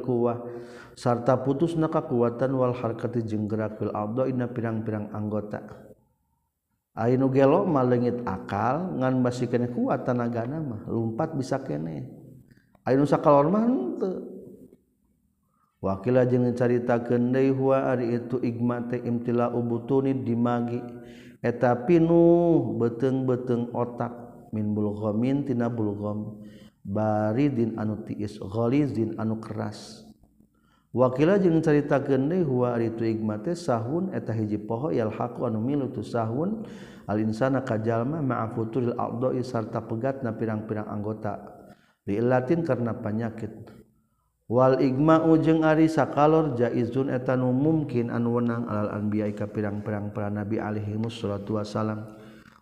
[0.96, 5.64] sarta putus na kakuatan wal harkati jeung gerak fil adha ina pirang-pirang anggota.
[6.92, 12.12] Ainu gelo malengit akal ngan basi kene kuat tanagana nama lumpat bisa kene.
[12.84, 14.28] Ainu sakalor mah henteu.
[15.80, 20.84] Wakila jeung caritakeun deui huwa ari itu igma teh imtila ubutuni dimagi.
[21.42, 24.14] Eta pinu beteng-beteng otak
[24.52, 26.38] min bulghamin tina bulgham.
[26.86, 30.06] baridin anu tiis gholizin anu keras.
[30.92, 35.64] Wakila jeung carita gende huwa ari tu igmate sahun eta hiji poho yal haqu anu
[35.64, 36.68] milu tu sahun.
[37.08, 41.40] Al insana kajalma ma'a futuril a'dha'i sarta pegatna pirang-pirang anggota.
[42.04, 43.82] Diillatin karena penyakit
[44.52, 50.12] wal igma ujeng ari sakalor jaizun eta nu mungkin anu wenang alal anbiya ka pirang-pirang
[50.12, 52.04] para nabi alaihi wassalatu wasalam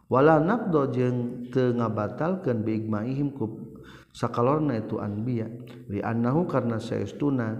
[0.06, 3.69] wala naqdo jeung teu ngabatalkeun bi igma'ihim ku
[4.13, 5.48] sakalorna itu anbiya.
[5.89, 7.56] Li annahu karena saestuna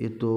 [0.00, 0.36] itu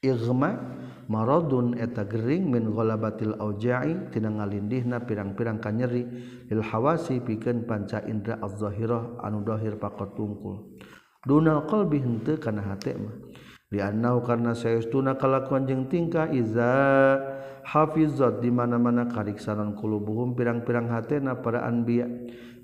[0.00, 0.56] igma
[1.04, 6.08] maradun eta gering min ghalabatil auja'i tina ngalindihna pirang-pirang kanyeri
[6.48, 10.80] lil hawasi pikeun panca indra az-zahirah anu dahir pakot tungkul
[11.28, 13.16] dunal qalbi henteu kana hate mah.
[13.72, 16.70] Li annahu karna saestuna kalakuan jeung tingkah iza
[17.64, 22.08] hafizat di mana-mana kariksanan qulubuhum pirang-pirang hatena para anbiya'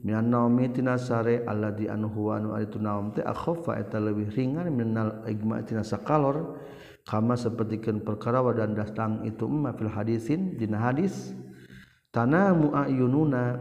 [0.01, 5.25] minan naumi tina sare alladzi anhu anu itu naum teh akhaffa eta leuwih ringan minal
[5.29, 6.57] igma tina sakalor.
[7.01, 11.33] Kama sapertikeun perkara wa dan datang itu emma fil hadisin dina hadis.
[12.13, 13.57] Tanamu ayununa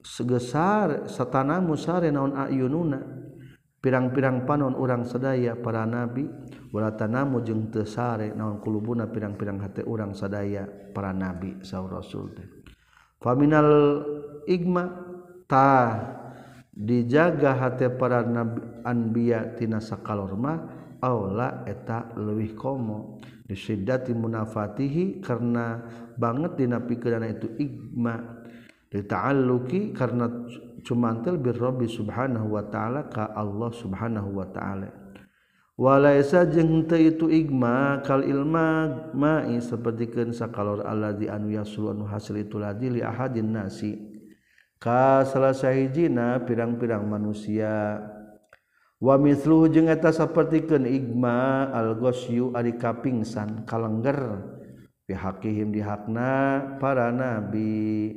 [0.00, 2.98] segesar satanamu sare naon ayununa.
[3.78, 6.26] Pirang-pirang panon urang sadaya para nabi
[6.74, 12.32] wala tanamu jeung teu sare naon kulubuna pirang-pirang hate urang sadaya para nabi saur rasul
[12.34, 12.48] teh.
[13.22, 14.02] Faminal
[14.50, 15.07] igma
[15.48, 15.98] ta
[16.70, 20.68] dijaga hati para nabi anbiya tina sakalorma
[21.00, 23.18] aula eta leuwih komo.
[23.48, 25.80] Disiddati munafatihi karena
[26.20, 28.44] banget dina pikiran itu igma.
[28.92, 30.28] Dita'alluqi karena
[30.84, 34.88] cumantel bir rabbi subhanahu wa ta'ala ka Allah subhanahu wa ta'ala.
[35.78, 42.60] Walaisa jeung teu itu igma kal ilma ma'i sapertikeun sakalor allazi anu yasul hasil itu
[42.60, 44.17] ladi ahadin nasi.
[44.78, 48.02] ka salah sahhijina pirang-pirang manusia.
[48.98, 54.42] Wamilu jengeta sepertiken Igma algosyu ari kapingsan kalengger.
[55.06, 58.10] Pihakihim dihakna para nabi.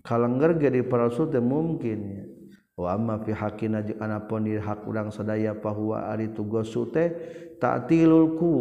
[0.00, 2.32] Kalengger jadi parasul mungkin.
[2.74, 7.14] Wa amma fi pihakina jeung anapun di hak urang sadaya bahwa ari tugosu teh
[7.62, 8.52] ta'tilul ku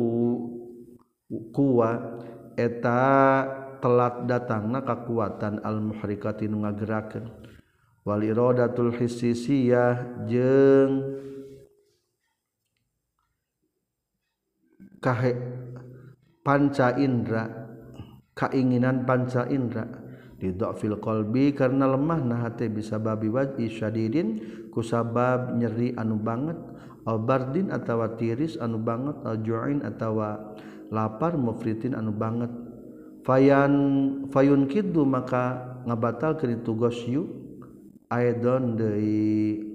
[1.50, 2.22] kuwa
[2.54, 7.28] eta telat datang na kekuatan al-muhrikati nu ngagerakeun.
[8.08, 11.20] Wal iradatul hissiyah jeung
[15.04, 15.36] kahe
[16.48, 17.52] panca indra
[18.32, 19.84] keinginan panca indra.
[20.40, 24.40] Di didokfil qalbi karena lemah nah hati bisa babi wajib syadidin
[24.72, 26.56] kusabab nyeri anu banget.
[27.04, 30.56] Al bardin atawa tiris anu banget al ju'in atawa
[30.88, 32.63] lapar mufritin anu banget.
[33.24, 33.74] fayan
[34.30, 37.24] fayun kidu maka ngabatal ngabatalkeun itu gosyu
[38.08, 39.72] aidon deui.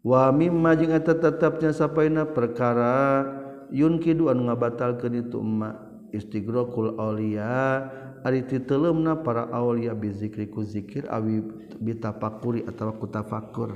[0.00, 3.24] Wa mimma jeung eta tetepnya sapaina perkara
[3.68, 5.76] yun kiddu anu ngabatalkeun itu emma
[6.12, 7.88] istigraqul auliya.
[8.20, 11.40] Ari titeleumna para auliya bizikri ku zikir awi
[11.80, 13.72] bitafakuri atawa ku tafakur.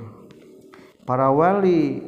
[1.01, 2.01] Para wali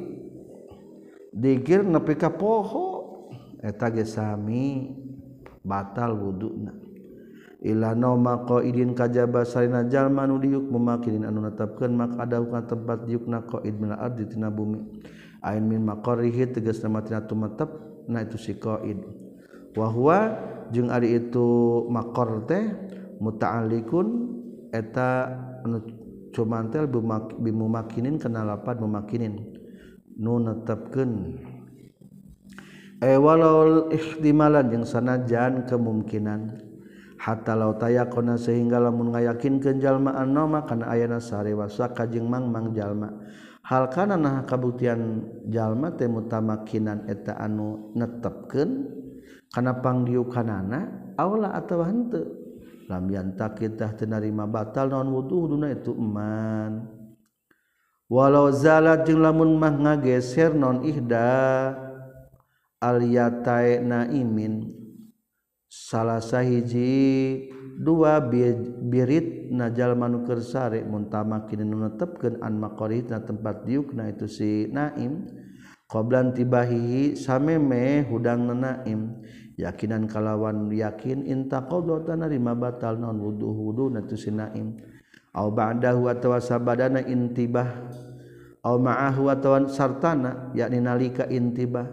[1.33, 3.29] dikir nepi ka poho
[3.61, 4.93] eta ge sami.
[5.67, 6.56] batal wudhu
[7.58, 12.69] Ilah noma ko idin kajaba sarina jalma nu diuk memakinin anu netapkeun mak ada ka
[12.69, 14.77] tempat diukna ko id min ardi tina bumi.
[15.41, 17.67] Ain min maqarihi tegas nama tina tumetep
[18.06, 19.01] na itu si qaid.
[19.73, 20.38] Wa huwa
[20.69, 21.45] jeung ari itu
[21.89, 22.62] maqar teh
[23.17, 24.08] muta'alliqun
[24.69, 25.34] eta
[25.65, 25.82] anu
[26.38, 26.86] cumantel
[27.41, 29.34] bimumakinin kana lapan mumakinin.
[30.13, 31.41] Nu netepkeun.
[32.97, 36.65] Eh, walau ikhtimalan yang sanajan kemungkinan.
[37.21, 43.13] Hatta law tayakona sehingga lamun ngayakin kenjalmaan nama kana ayana sarewa saka jeung mangmang jalma.
[43.62, 48.89] Hal kana nah kabuktian jalma teh mutamakinan eta anu netepkeun?
[49.53, 51.13] Kana pangdiukanana?
[51.21, 52.25] Aula atawa henteu?
[52.89, 56.88] Lam yantakitah teu tenarima batal naon wuduhuna itu iman
[58.07, 61.87] walau zalat jeung lamun mah ngageser non ihda.
[62.81, 64.73] aliyata naimin
[65.67, 74.67] salah sahiji dua birit najal manukersari muntama kini nunetepkeun an maqaritna tempat diukna itu si
[74.71, 75.27] Naim.
[75.87, 79.23] Qoblan tibahihi sameme hudang naim.
[79.55, 84.75] Yakinan kalawan yakin inta qadata narima batal non wudu wudu natu si Naim.
[85.31, 87.87] Au ba'dahu atawa sabadana intibah.
[88.67, 91.87] Au ma'ahu atawa sartana yakni nalika intibah.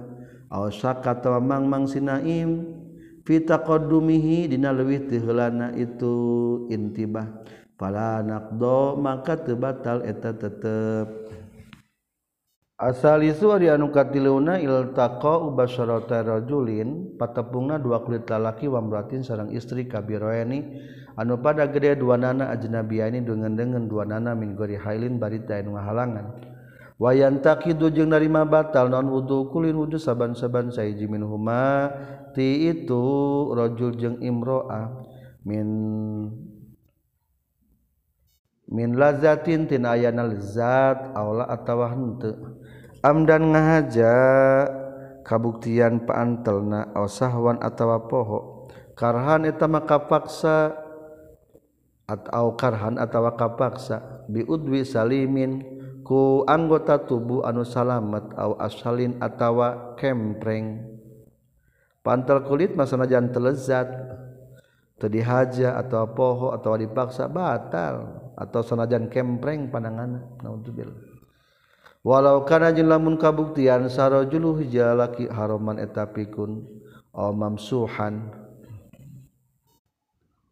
[0.55, 2.63] Ausaka tawa mang mang sinaim
[3.27, 6.15] fita qadumihi dina leuwih teu heulana itu
[6.71, 7.27] intibah
[7.75, 11.27] fala naqdo maka teu batal eta tetep.
[12.79, 19.51] Asal isu ari anu katiluna iltaqa ubasyarata rajulin patepungna dua kulit lalaki wa mratin sareng
[19.55, 20.83] istri kabiroeni
[21.19, 25.79] anu pada gede dua nana ajnabiani dengan dengan dua nana min gori hailin barita anu
[25.79, 26.54] halangan
[27.01, 31.91] wayan takidu jeung narima batal non wudu kulin wudu saban-saban saiji min huma
[32.33, 33.05] ti itu
[33.55, 34.91] rajul jeung imro'ah
[35.43, 35.69] min
[38.71, 42.63] min lazatin tina ayana lazat aula atawa henteu
[43.05, 44.15] amdan ngahaja
[45.25, 48.69] kabuktian paantelna aw sahwan atawa poho.
[48.95, 50.77] Karhan eta maka paksa
[52.05, 55.74] atau karhan atau kapaksa biudwi salimin.
[56.05, 60.95] ku anggota tubuh anu salamet au asalin atawa kempreng.
[62.05, 63.89] Pantal kulit masanajan telezat
[65.01, 70.97] tadi haja atau poho atau dipaksa batal atau sanajan kempreng pandangan naudzubillah
[72.05, 76.63] walau kana jeung lamun kabuktian sarajulu hija laki haroman eta pikun
[77.17, 78.31] au mamsuhan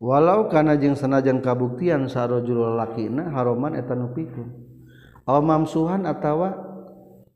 [0.02, 4.71] walau kana jeung sanajan kabuktian sarajulu lakina haroman eta nu pikun.
[5.26, 6.56] mamsuhan atawa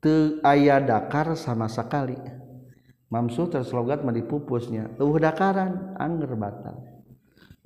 [0.03, 2.19] te aya dakar sama sekali
[3.07, 6.77] mamsu terslogat medipupusnya uh dakaran anger batal.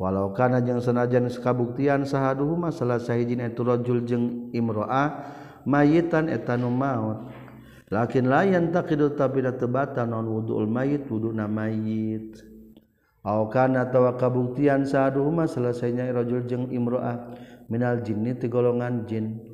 [0.01, 5.29] Walau karena yang senajan kabuktian sahaduhuma salah sahijin itu rajul jeng imroa
[5.61, 7.29] mayitan etanu maut.
[7.93, 12.33] Lakin layan takidu tapi tebata non wudu'ul mayit wuduna mayit.
[13.21, 17.37] Aw kana tawa kabuktian sahaduhuma selesainya rajul jeung imro'ah
[17.69, 19.50] minal jinni ti golongan jin.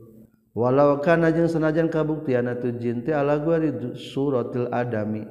[0.58, 3.62] walau kana jeung sanajan kabuktian tu jin teh ala gua
[3.94, 5.22] suratil adami.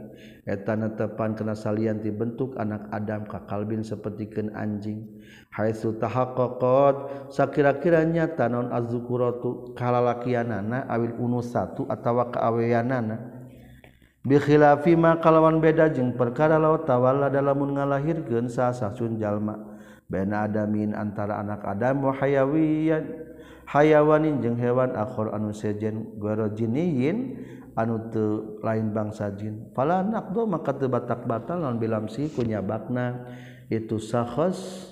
[0.46, 5.02] Eta netepan kana salian ti bentuk anak adam ka kalbin sapertikeun anjing.
[5.50, 13.34] Haitsu tahaqqaqat sakira-kira nyata non azzukuratu kalalakianana awil unus satu atawa kaaweanana.
[14.22, 14.38] Bi
[14.94, 19.58] ma kalawan beda jeung perkara laut tawalla dalamun ngalahirkeun sasah sun jalma.
[20.06, 23.34] Bena adamin antara anak adam wa hayawiyan.
[23.66, 27.42] Hayawanin jeung hewan akhir anu sejen goro jiniyin
[27.74, 29.70] anu teu lain bangsa jin.
[29.74, 33.26] Fala naqdo maka teu batak batal naon bilamsi kunyabakna
[33.68, 34.90] itu sakhos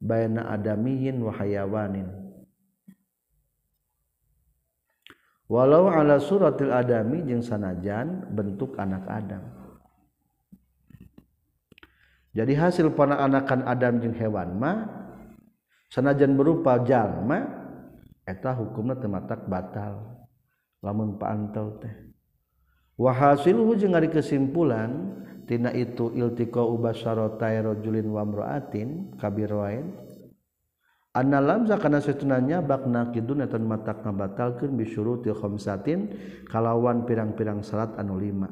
[0.00, 2.08] baina adamiyin wa hayawanin.
[5.52, 9.44] Walau ala suratil adami jeung sanajan bentuk anak Adam.
[12.32, 14.88] Jadi hasil anakan Adam jeung hewan mah
[15.92, 17.61] sanajan berupa jalma
[18.26, 20.22] eta hukumna teu matak batal.
[20.82, 21.94] Lamun paantau teh.
[22.98, 29.94] Wa hasiluhu jeung ari kesimpulan tina itu iltiqau basaratai rajulin wa imra'atin kabirwain.
[31.12, 36.08] Anna lamza kana setunanya bakna kidun eta matak ngabatalkeun bisyuruti khamsatin
[36.48, 38.48] kalawan pirang-pirang salat anu lima.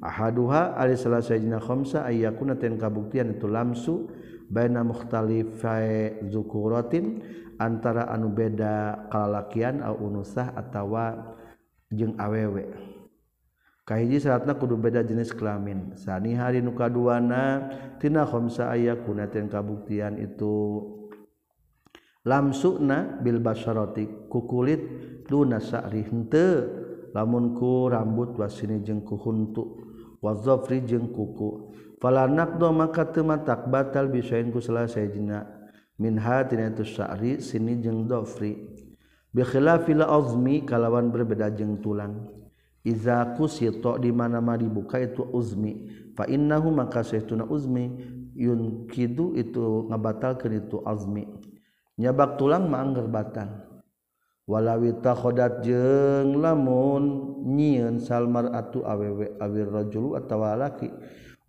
[0.00, 4.08] Ahaduha ali salasajina khamsa ayyakuna ten kabuktian itu lamsu
[4.48, 7.20] baina mukhtalifai dzukuratin
[7.60, 11.36] antara anu beda kalalakian au unusah atawa
[11.92, 12.72] jeung awewek
[13.90, 15.98] kahiji saatna kudu beda jenis kelamin.
[15.98, 17.66] Sani hari nu kaduana
[17.98, 20.78] tina khamsa aya kunatin kabuktian itu.
[22.22, 24.78] Lamsukna bil basharati ku kulit
[25.26, 26.70] duna sa'ri henteu
[27.10, 29.82] lamun ku rambut wasini jeung ku huntu
[30.22, 31.74] wa dhafri jeung kuku.
[31.98, 35.59] Fala naqdo maka teu matak batal bisain ku salah sayjina
[36.00, 38.56] minhatina itu sya'ri sini jeung dhafri
[39.28, 42.40] bi khilafil azmi kalawan berbeda jeung tulang.
[42.80, 45.84] Iza kusito di mana-mana dibuka itu uzmi
[46.16, 47.92] fa innahu maka saytuna uzmi
[48.32, 51.28] yun kidu itu ngabatalkeun itu azmi.
[52.00, 53.68] Nyabak tulang mah angger batal.
[54.48, 60.88] Walawi takhodat jeung lamun nyieun salmar atu awewe awir rajulu atawa laki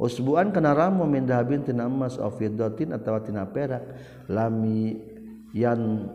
[0.01, 3.85] usbuan kana ramu min dahabin tina emas aw fiddatin atawa tina perak.
[4.25, 4.97] Lami
[5.53, 6.09] yan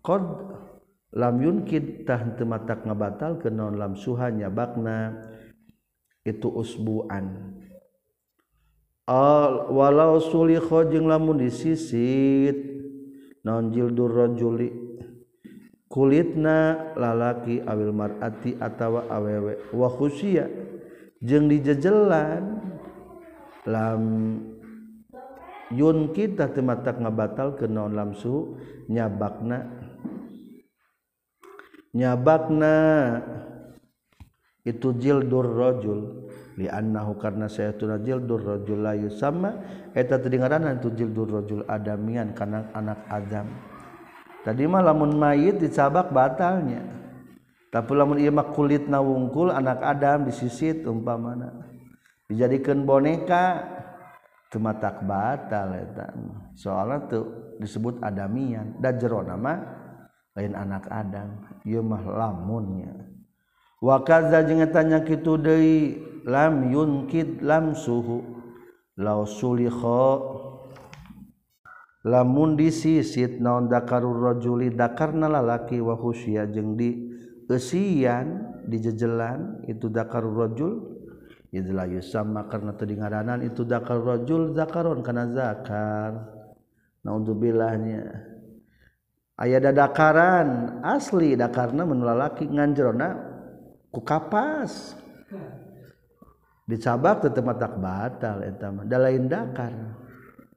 [0.00, 0.24] qad
[1.12, 5.20] lam yunkid tah teu matak ngabatal ke naon lam suhanya bakna.
[6.24, 7.54] Itu usbuan.
[9.06, 12.56] Al walau sulikho jeung lamun disisit
[13.44, 14.88] naon jildur rajuli.
[15.86, 20.50] Kulitna lalaki awil mar'ati atawa awewe wa khusya
[21.22, 22.65] jeung dijejelan
[23.66, 24.02] lam
[25.74, 28.54] Yun kita tematak ngabatal ke non lamsu
[28.86, 29.66] nyabakna.
[31.90, 32.76] Nyabakna.
[34.66, 36.26] Itu jildur rajul
[36.58, 39.50] liannahu karena sayatuna jildur rajul la yusamma.
[39.94, 43.46] Eta teu dingaranan itu jildur rajul adamian karena anak adam.
[44.46, 46.82] Tadi mah lamun mayit dicabak batalnya.
[47.74, 51.75] Tapi lamun ieu mah kulitna wungkul anak adam disisit umpamana.
[52.30, 53.74] Dijadikan boneka.
[54.46, 56.14] Tematak batal eta
[56.54, 58.78] soalnya tuh disebut adamian.
[58.78, 59.58] Dan jero nama
[60.38, 61.42] lain anak Adam.
[61.66, 62.94] Ieu mah lamunnya
[63.82, 68.22] wa kaza tanya kitu deui lam yunkid lam suhu.
[68.96, 70.24] Law sulikha
[72.00, 77.12] lamun disisit naon dakarur rajuli dakarna lalaki wa husya jeung di
[77.44, 80.95] eusian dijejelan itu dakarur rajul
[81.56, 86.12] Idlayu sama karena tadi ngaranan itu zakar rajul zakaron karena zakar.
[87.00, 88.04] Naudzubillahnya.
[89.36, 93.08] Ayah dadakaran asli dakarna menulalaki nganjerona
[93.88, 94.96] ku kapas.
[96.66, 98.82] Dicabak tetap tak batal etama.
[98.84, 99.72] Da lain dakar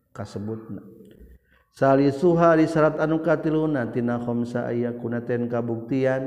[0.10, 0.82] kasebutna.
[1.70, 6.24] Salisuha di syarat anu katiluna tina khomsa ayakuna kunaten kabuktian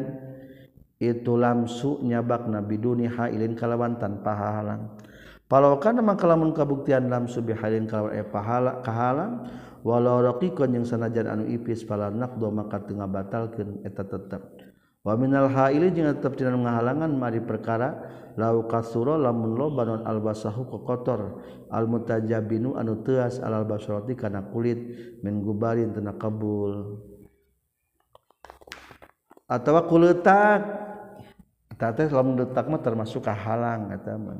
[1.02, 4.94] itu lamsu nyabak nabi duni hailin kalawan tanpa halang
[5.50, 9.50] palau kana maka lamun kabuktian lamsu bihalin kalawan eh pahala kahalang.
[9.82, 14.38] Walau raqiqan yang sanajan anu ipis pala naqdo maka tengah batalkeun eta tetep.
[15.02, 17.98] Wa minal haili jeung tetep tina ngahalangan mari perkara
[18.38, 24.78] lau kasura lamun loba non albasahu kotor al mutajabinu anu teas alal basrati kana kulit
[25.26, 27.02] min gubarin tina kabul.
[29.50, 30.62] Atawa kuletak
[31.82, 34.38] tata lamun detak mah termasuk kahalang eta mah.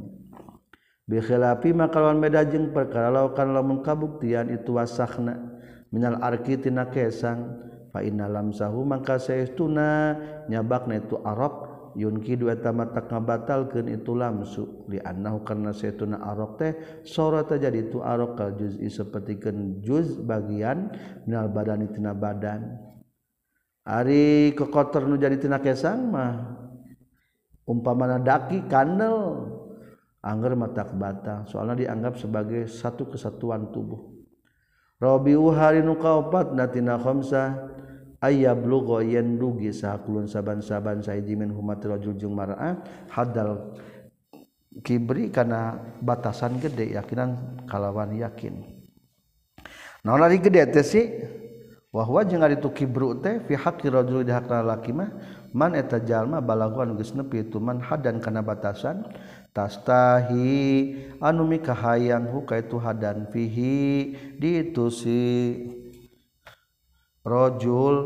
[1.10, 5.58] Bikhilafi makalawan beda jeung perkara laukan lamun kabuktian itu wasakhna
[5.90, 7.58] minal arki tina kesang.
[7.90, 10.16] Fa inna lamsahu mangka saestuna
[10.48, 14.86] nyabakna itu arok yunki dua tamatak ngabatalkeun itu lamsu.
[14.88, 16.72] Li annahu karna saestuna arok teh
[17.04, 20.94] sorata jadi itu arok kal juz'i sapertikeun juz bagian
[21.26, 22.78] minal badani tina badan.
[23.82, 26.61] Ari kekotor nu jadi tina kesang mah.
[27.66, 29.48] Umpamana daki kandel
[30.22, 31.46] angger matak batang.
[31.50, 34.12] Soalnya dianggap sebagai satu kesatuan tubuh.
[35.02, 37.58] Rabiu hari nu kaopat natina khamsa
[38.22, 42.78] ayablugha yen dugi sakulun saban-saban saiji min humat rajul jeung mar'ah
[43.10, 43.74] hadal
[44.86, 48.62] kibri kana batasan gede yakinan kalawan yakin.
[50.06, 51.06] Naon ari gede teh sih?
[51.90, 55.10] Wahwa jeung ari tu kibru teh fi haqqi rajul di hak lalaki mah
[55.52, 59.04] man eta jalma balaguan geus nepi itu man hadan kana batasan
[59.52, 65.20] tastahi anu mikahayang huka itu hadan fihi ditu si
[67.22, 67.96] rajul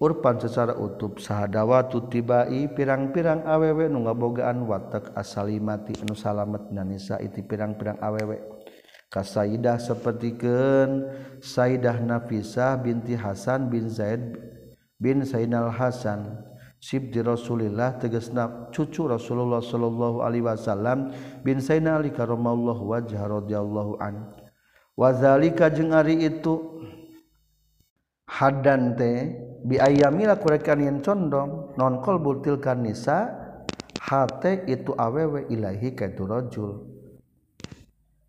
[0.00, 7.44] urpan secara utup sahadawatu tibai pirang-pirang awewe nu ngabogaan watak asalimati anu salamet nanisa iti
[7.44, 8.40] pirang-pirang awewe
[9.12, 11.04] kasaidah sapertikeun
[11.40, 14.36] Saidah Nafisah binti Hasan bin Zaid
[15.00, 16.49] bin Sainal Hasan.
[16.80, 21.12] Sibdi Rasulillah tegesna cucu Rasulullah sallallahu alaihi wasallam
[21.44, 24.32] bin Sayyidina Ali karramallahu wajha radhiyallahu an.
[24.96, 26.80] Wa zalika jeung ari itu
[28.24, 33.28] hadan teh bi ayyamila kurekan yen condong non qalbul tilkan nisa
[34.00, 36.88] hate itu awewe ilahi ka itu rajul.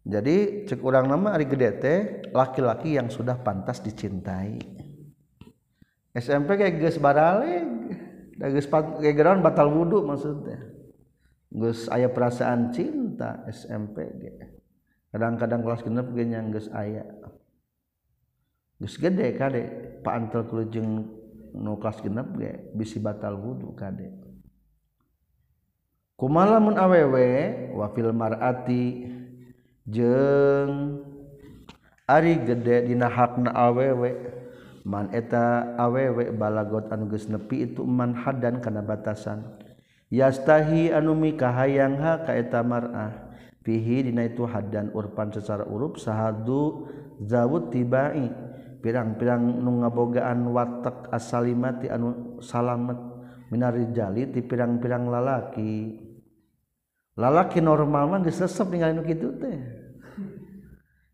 [0.03, 1.99] Jadi cek orang nama ari gede teh
[2.35, 4.59] laki-laki yang sudah pantas dicintai.
[6.11, 7.63] SMP kayak geus baraleg.
[8.41, 10.57] background batal wudhu maksudnya.
[11.51, 14.07] Gus ayah perasaan cinta SMP
[15.11, 17.03] kadang-kadang kelas genep yang Gus geus aya.
[18.79, 19.63] Geus gede kade.
[20.01, 21.05] Paantel kulujeng
[21.53, 24.09] nu kelas genep ge bisi batal wudhu kade.
[26.15, 27.27] Kumaha mun awewe
[27.75, 29.09] wafil marati
[29.85, 31.01] jeng
[32.07, 34.40] ari gede dina hakna awewe
[34.85, 39.45] man eta awewe balagot anu geus nepi itu man hadan kana batasan.
[40.11, 43.31] Yastahi anu mikahayang ha ka eta mar'ah.
[43.61, 46.89] Fihi dina itu hadan urpan secara urup sahadu
[47.21, 48.27] zawud tibai.
[48.81, 52.97] Pirang-pirang nu ngabogaan watak asalimati anu salamet.
[53.53, 56.01] Minarijali ti pirang-pirang lalaki.
[57.19, 59.59] Lalaki normal mah geus resep ningali nu kitu teh.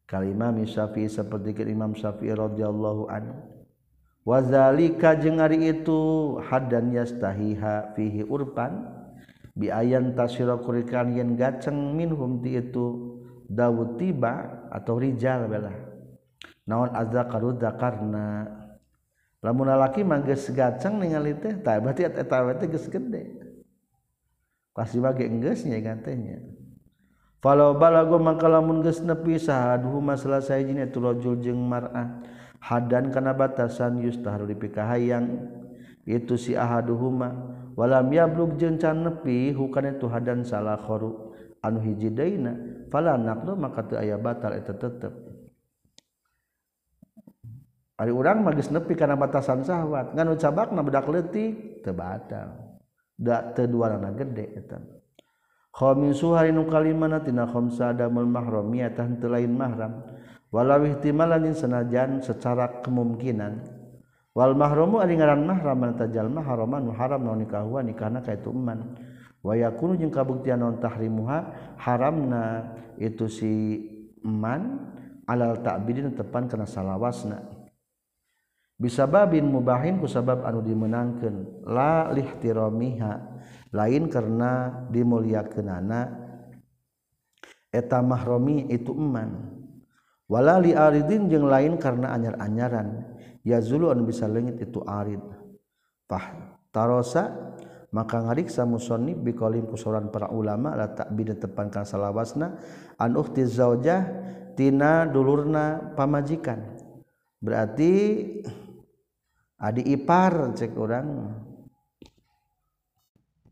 [0.08, 3.57] Kalimah Syafi'i seperti Imam Syafi'i radhiyallahu anhu.
[4.28, 8.92] wazalika jeung ari itu hadan yastahiha fihi urpan
[9.56, 13.16] biayan tasira kurikan yen gaceng minhum ti itu
[13.48, 15.72] Dawud tiba atau rijal bela.
[16.68, 18.44] Naon azzakaru zakarna
[19.40, 23.40] lamun lalaki mah geus gaceng ningali teh tah berarti eta teh geus gede.
[24.76, 26.44] Pasti bagi enggeus nya gantenya
[27.40, 32.20] falau balago mangka lamun geus nepi sahaduhuma selesai jin itu rajul jeung mar'ah.
[32.62, 35.48] hadan kana batasan yustaharu dipikahayang.
[36.08, 37.60] Itu si ahaduhuma.
[37.78, 41.36] Walam yablug jeung can nepi hukana itu hadan salah khoru.
[41.62, 42.56] Anu hiji daina
[42.88, 45.14] fala naqdu maka teu aya batal eta tetep.
[47.98, 52.56] Ari urang mah geus nepi kana batasan syahwat ngan ucabakna budak leutik teu batal.
[53.18, 54.78] Da teu duarana gede eta.
[55.74, 60.02] Khamisuha nu kalimana tina khamsa adamul mahramiyah tah lain mahram.
[60.54, 63.78] walawihtimalan senajan secara kemungkinan.
[64.38, 68.94] Wal mahramu ari ngaran mahram tajal mahraman haram naon nikahuan nikahna ka itu eman.
[69.42, 73.82] Wa yakunu jeung kabuktian naon tahrimuha haramna itu si
[74.22, 74.94] eman
[75.26, 77.42] alal ta'bidin tepan kana salawasna.
[78.78, 83.14] Bisababin mubahin ku sabab anu dimenangkeun la lihtiramiha
[83.74, 86.30] lain karena dimuliakeunana.
[87.74, 89.57] Eta mahrami itu eman.
[90.28, 93.18] wala li aridin jeung lain karena anyar-anyaran.
[93.48, 95.24] Ya zulu anu bisa leungit itu arid.
[96.08, 96.36] Fah
[96.72, 97.56] tarosa
[97.96, 102.60] maka ngarik samusoni bikolim kusoran para ulama la ta'bid tepan ka salawasna
[103.00, 104.04] an ukhti zaujah
[104.60, 106.76] tina dulurna pamajikan.
[107.40, 107.94] Berarti
[109.56, 111.08] adi ipar cek orang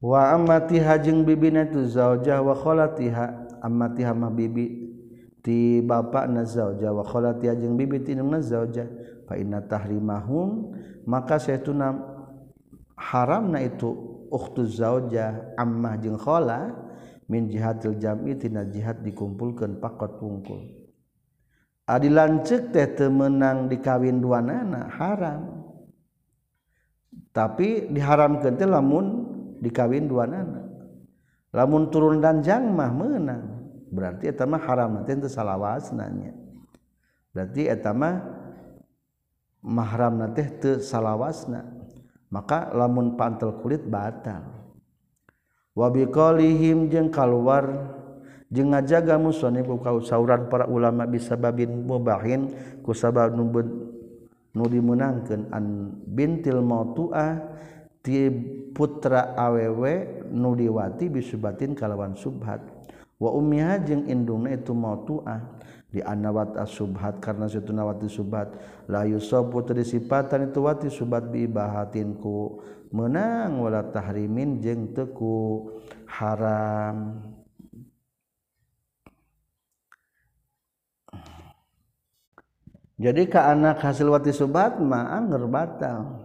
[0.04, 3.26] wa amati jeung bibina tu zaujah wa kholatiha
[3.64, 4.85] amati mah bibi
[5.46, 8.90] ti bapa na zaujah wa kholati hajeng bibi ti na zaujah
[9.30, 10.74] fa inna tahrimahum
[11.06, 11.94] maka saytuna
[12.98, 13.94] haramna itu
[14.34, 16.74] ukhtu zaujah ammah jeung khola
[17.30, 20.66] min jihadil jam'i tina jihad dikumpulkeun pakot pungkul
[21.86, 25.62] adi lanceuk teh teu meunang dikawin duanana haram.
[27.36, 29.06] Tapi diharamkeun teh lamun
[29.60, 30.64] dikawin dua nana
[31.56, 33.55] lamun turun dan jangmah menang
[33.96, 36.36] berarti etama haram nanti itu salawas nanya
[37.32, 38.20] berarti etama
[39.66, 41.86] mahram nanti itu salawasna
[42.30, 44.44] maka lamun pantel kulit batal.
[45.76, 47.96] Wabiqolihim jeng keluar
[48.48, 49.68] jeng ngajaga musonib
[50.08, 53.92] sauran para ulama bisa babin mubahin kusabab numbun
[54.56, 57.44] nu dimenangkan an bintil mautuah
[58.00, 58.32] ti
[58.72, 62.75] putra awewe nudiwati bisubatin kalawan subhat.
[63.16, 65.56] Wa ummiha jeung indungna itu mautuah.
[65.96, 68.52] Di anawat asubhat karena situ nawati subhat.
[68.92, 72.60] La yusabu sifatan itu wati subhat bi ibahatin ku
[72.92, 75.72] menang wala tahrimin jeung teku.
[76.04, 77.24] Haram.
[83.00, 86.20] Jadi ke anak hasil wati subhat mah angger batal.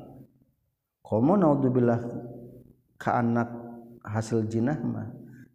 [0.98, 2.10] Komo naudzubillah
[3.06, 3.54] anak
[4.02, 4.50] hasil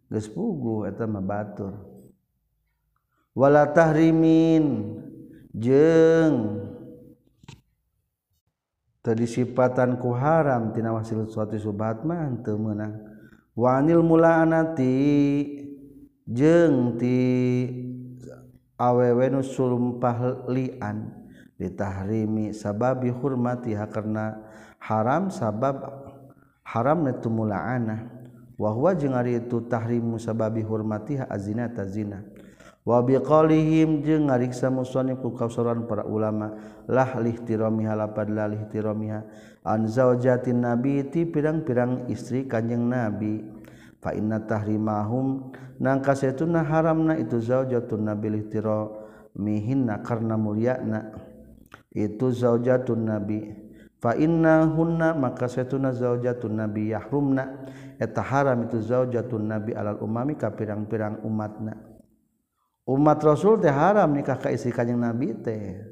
[0.06, 1.74] geus puguh eta mah batur.
[3.36, 4.96] Wala tahrimin
[5.52, 6.64] jeung
[9.04, 9.28] tadi
[10.00, 12.96] ku haram tina wasil suatu subhat mah teu meunang.
[13.56, 14.94] Wanil mulaanati
[16.28, 17.18] jeung ti
[18.80, 21.12] awewe nu sulumpah lian.
[21.56, 24.44] Ditahrimi sababi hurmati karena
[24.76, 25.88] haram sabab
[26.60, 28.15] haram itu mulaanah
[28.56, 32.24] wahwa jeung ari itu tahrimu sababi hurmatiha azina tazina
[32.86, 36.54] wa biqalihim jeung ngariksa musannif ku kausaran para ulama.
[36.86, 39.20] Lah lihtiramiha lapad la lihtiramiha
[39.66, 43.42] an zaujatin nabi ti pirang-pirang istri kanjeng nabi.
[43.98, 45.50] Fa inna tahrimahum
[45.82, 51.10] nangka setuna haramna itu zaujatun nabi lihtiramihinna karena mulyana.
[51.90, 53.65] Itu zaujatun nabi.
[54.14, 57.66] inna hunna maka setuna zaujatun nabi yahrumna
[57.98, 61.74] eta haram itu zaujatun nabi alal umami ka pirang-pirang umatna.
[62.86, 65.82] Umat rasul teh haram nikah ka istri kanjeng nabi teh.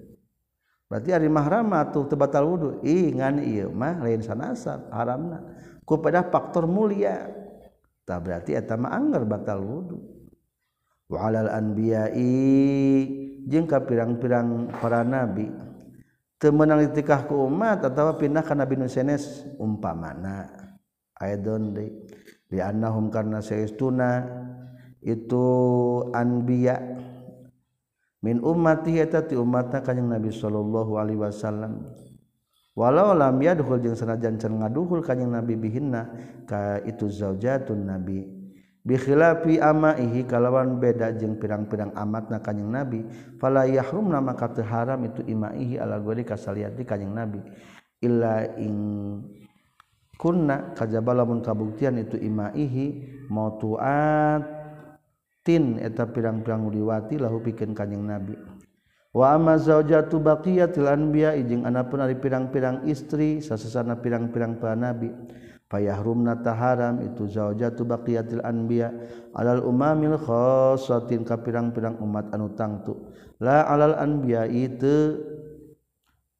[0.87, 2.79] Berarti ari mahram atuh teu batal wudu.
[2.87, 5.43] Ih ngan ieu mah lain sanasab haramna.
[5.83, 7.27] Ku pada faktor mulia.
[8.07, 9.99] Tak berarti eta mah anggar batal wudu.
[11.11, 12.31] Wa alal anbiya'i
[13.49, 15.74] jeung ka pirang-pirang para nabi.
[16.51, 20.51] menang ditikah ke umat atau pindah karena bin senes umpamana.
[21.23, 21.73] I don't
[22.51, 24.27] di annahum karena seistuna
[24.99, 25.47] itu
[26.11, 26.81] anbiya.
[28.25, 31.93] Min ummati eta ti umatna kanjing Nabi sallallahu alaihi wasallam.
[32.75, 36.11] Walau lam yadkhul jeung sanajan can ngaduhul kanjing Nabi bihinna
[36.49, 38.34] ka itu zaujatun Nabi.
[38.85, 43.03] Bikhilafi amaihi kalawan beda jeung pirang-pirang amat na kanjeng nabi.
[43.41, 47.41] Fala yahrum nama kata haram itu imaihi ala gori kasaliati kanjeng nabi.
[48.05, 48.77] Illa ing
[50.21, 54.45] kunna kajaba lamun kabuktian itu imaihi mautuatin
[55.81, 58.37] eta pirang-pirang liwati lahu pikeun kanjeng nabi.
[59.15, 65.07] Wa amma zaujatu baqiyatil anbiya jeung anapun ari pirang-pirang istri sasasana pirang-pirang para nabi
[65.75, 68.95] fayahrumna taharam itu zaujatu baqiyatil anbiya.
[69.35, 72.95] Alal umamil khassatin ka pirang-pirang umat anu tangtu.
[73.43, 75.19] La alal anbiya itu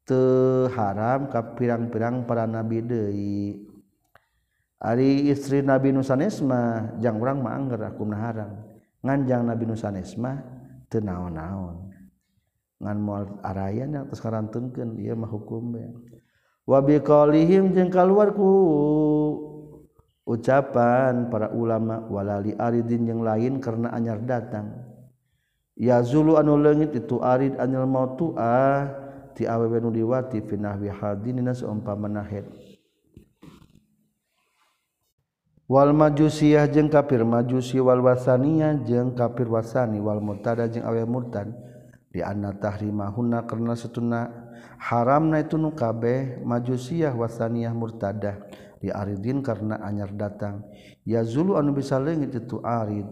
[0.07, 0.23] te
[0.71, 3.67] haram ka pirang-pirang para nabi deui.
[4.79, 8.51] Ari istri nabi nusanesma jang urang mah angger akumna haram
[9.03, 10.39] nganjang nabi nusanesma
[10.87, 11.91] teu naon-naon.
[12.79, 16.14] Ngan moal arayan yang tos karanteunkeun ieu mah hukum bae
[16.65, 18.51] wabiqolihim jeung kaluarku.
[20.25, 24.73] Ucapan para ulama walali aridin yang lain karena anyar datang.
[25.77, 28.89] Ya zulu anu leungit itu arid anil mautu ah
[29.37, 32.47] ti awewe nu liwati finahwi hadinina saumpama nahid
[35.67, 41.53] wal majusiyah jeung kafir majusi wal wasaniyah jeung kafir wasani wal murtada jeung awe murtad.
[42.15, 44.44] Di anna tahrimahunna karena setuna
[44.77, 48.39] haram na itu nukabeh majusiah wasaniyah murtadah.
[48.79, 50.61] Di aridin karena anyar datang.
[51.07, 53.07] Ya zulu anu bisa leungit itu arid.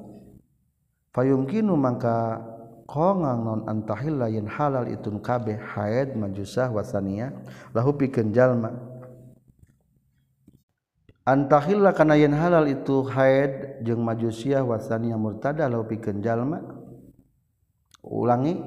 [1.14, 2.42] Fayumkinu mangka
[2.86, 7.34] kongang non antahil lain halal itun kabeh haid majusah wasaniyah
[7.74, 8.70] lahu pikeun jalma.
[11.24, 16.62] Antahilla kana yen halal itu haid jeung majusiah wasaniyah murtadah lahu pikeun jalma.
[18.04, 18.62] Ulangi.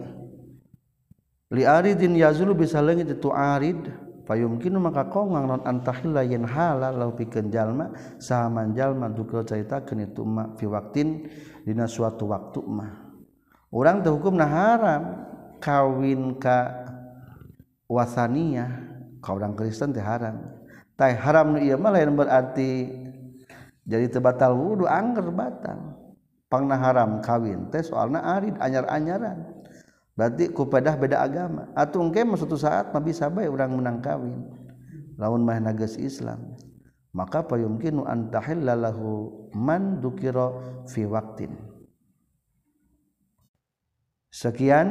[1.52, 4.06] Aridin yazulu bisa legit itu arid.
[4.26, 10.26] Payumkin maka kongang non antahilla yen halal lau pikeun jalma saman jalma dukel caritakeun itu
[10.26, 11.30] mak fi waktin
[11.62, 13.06] dina suatu waktu mah
[13.70, 15.30] urang teu hukumna haram
[15.62, 16.74] kawin ka
[17.86, 18.66] wasania
[19.22, 20.42] ka urang Kristen teh haram.
[20.98, 22.90] Tah haram nu ieu mah lain berarti
[23.86, 26.02] jadi teu batal wudu angger batal.
[26.50, 29.55] Pangna haram kawin teh soalna arid anyar-anyaran
[30.16, 31.68] berarti kupadah beda agama.
[31.76, 34.42] Atau engke suatu saat mah bisa bae urang menang kawin.
[35.20, 36.56] Laun mah nages Islam.
[37.12, 40.52] Maka payumkinu an tahillalahu man dukira
[40.88, 41.76] fi waqtin
[44.36, 44.88] sekian.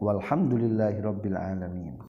[0.00, 1.94] Walhamdulillahirabbil alamin.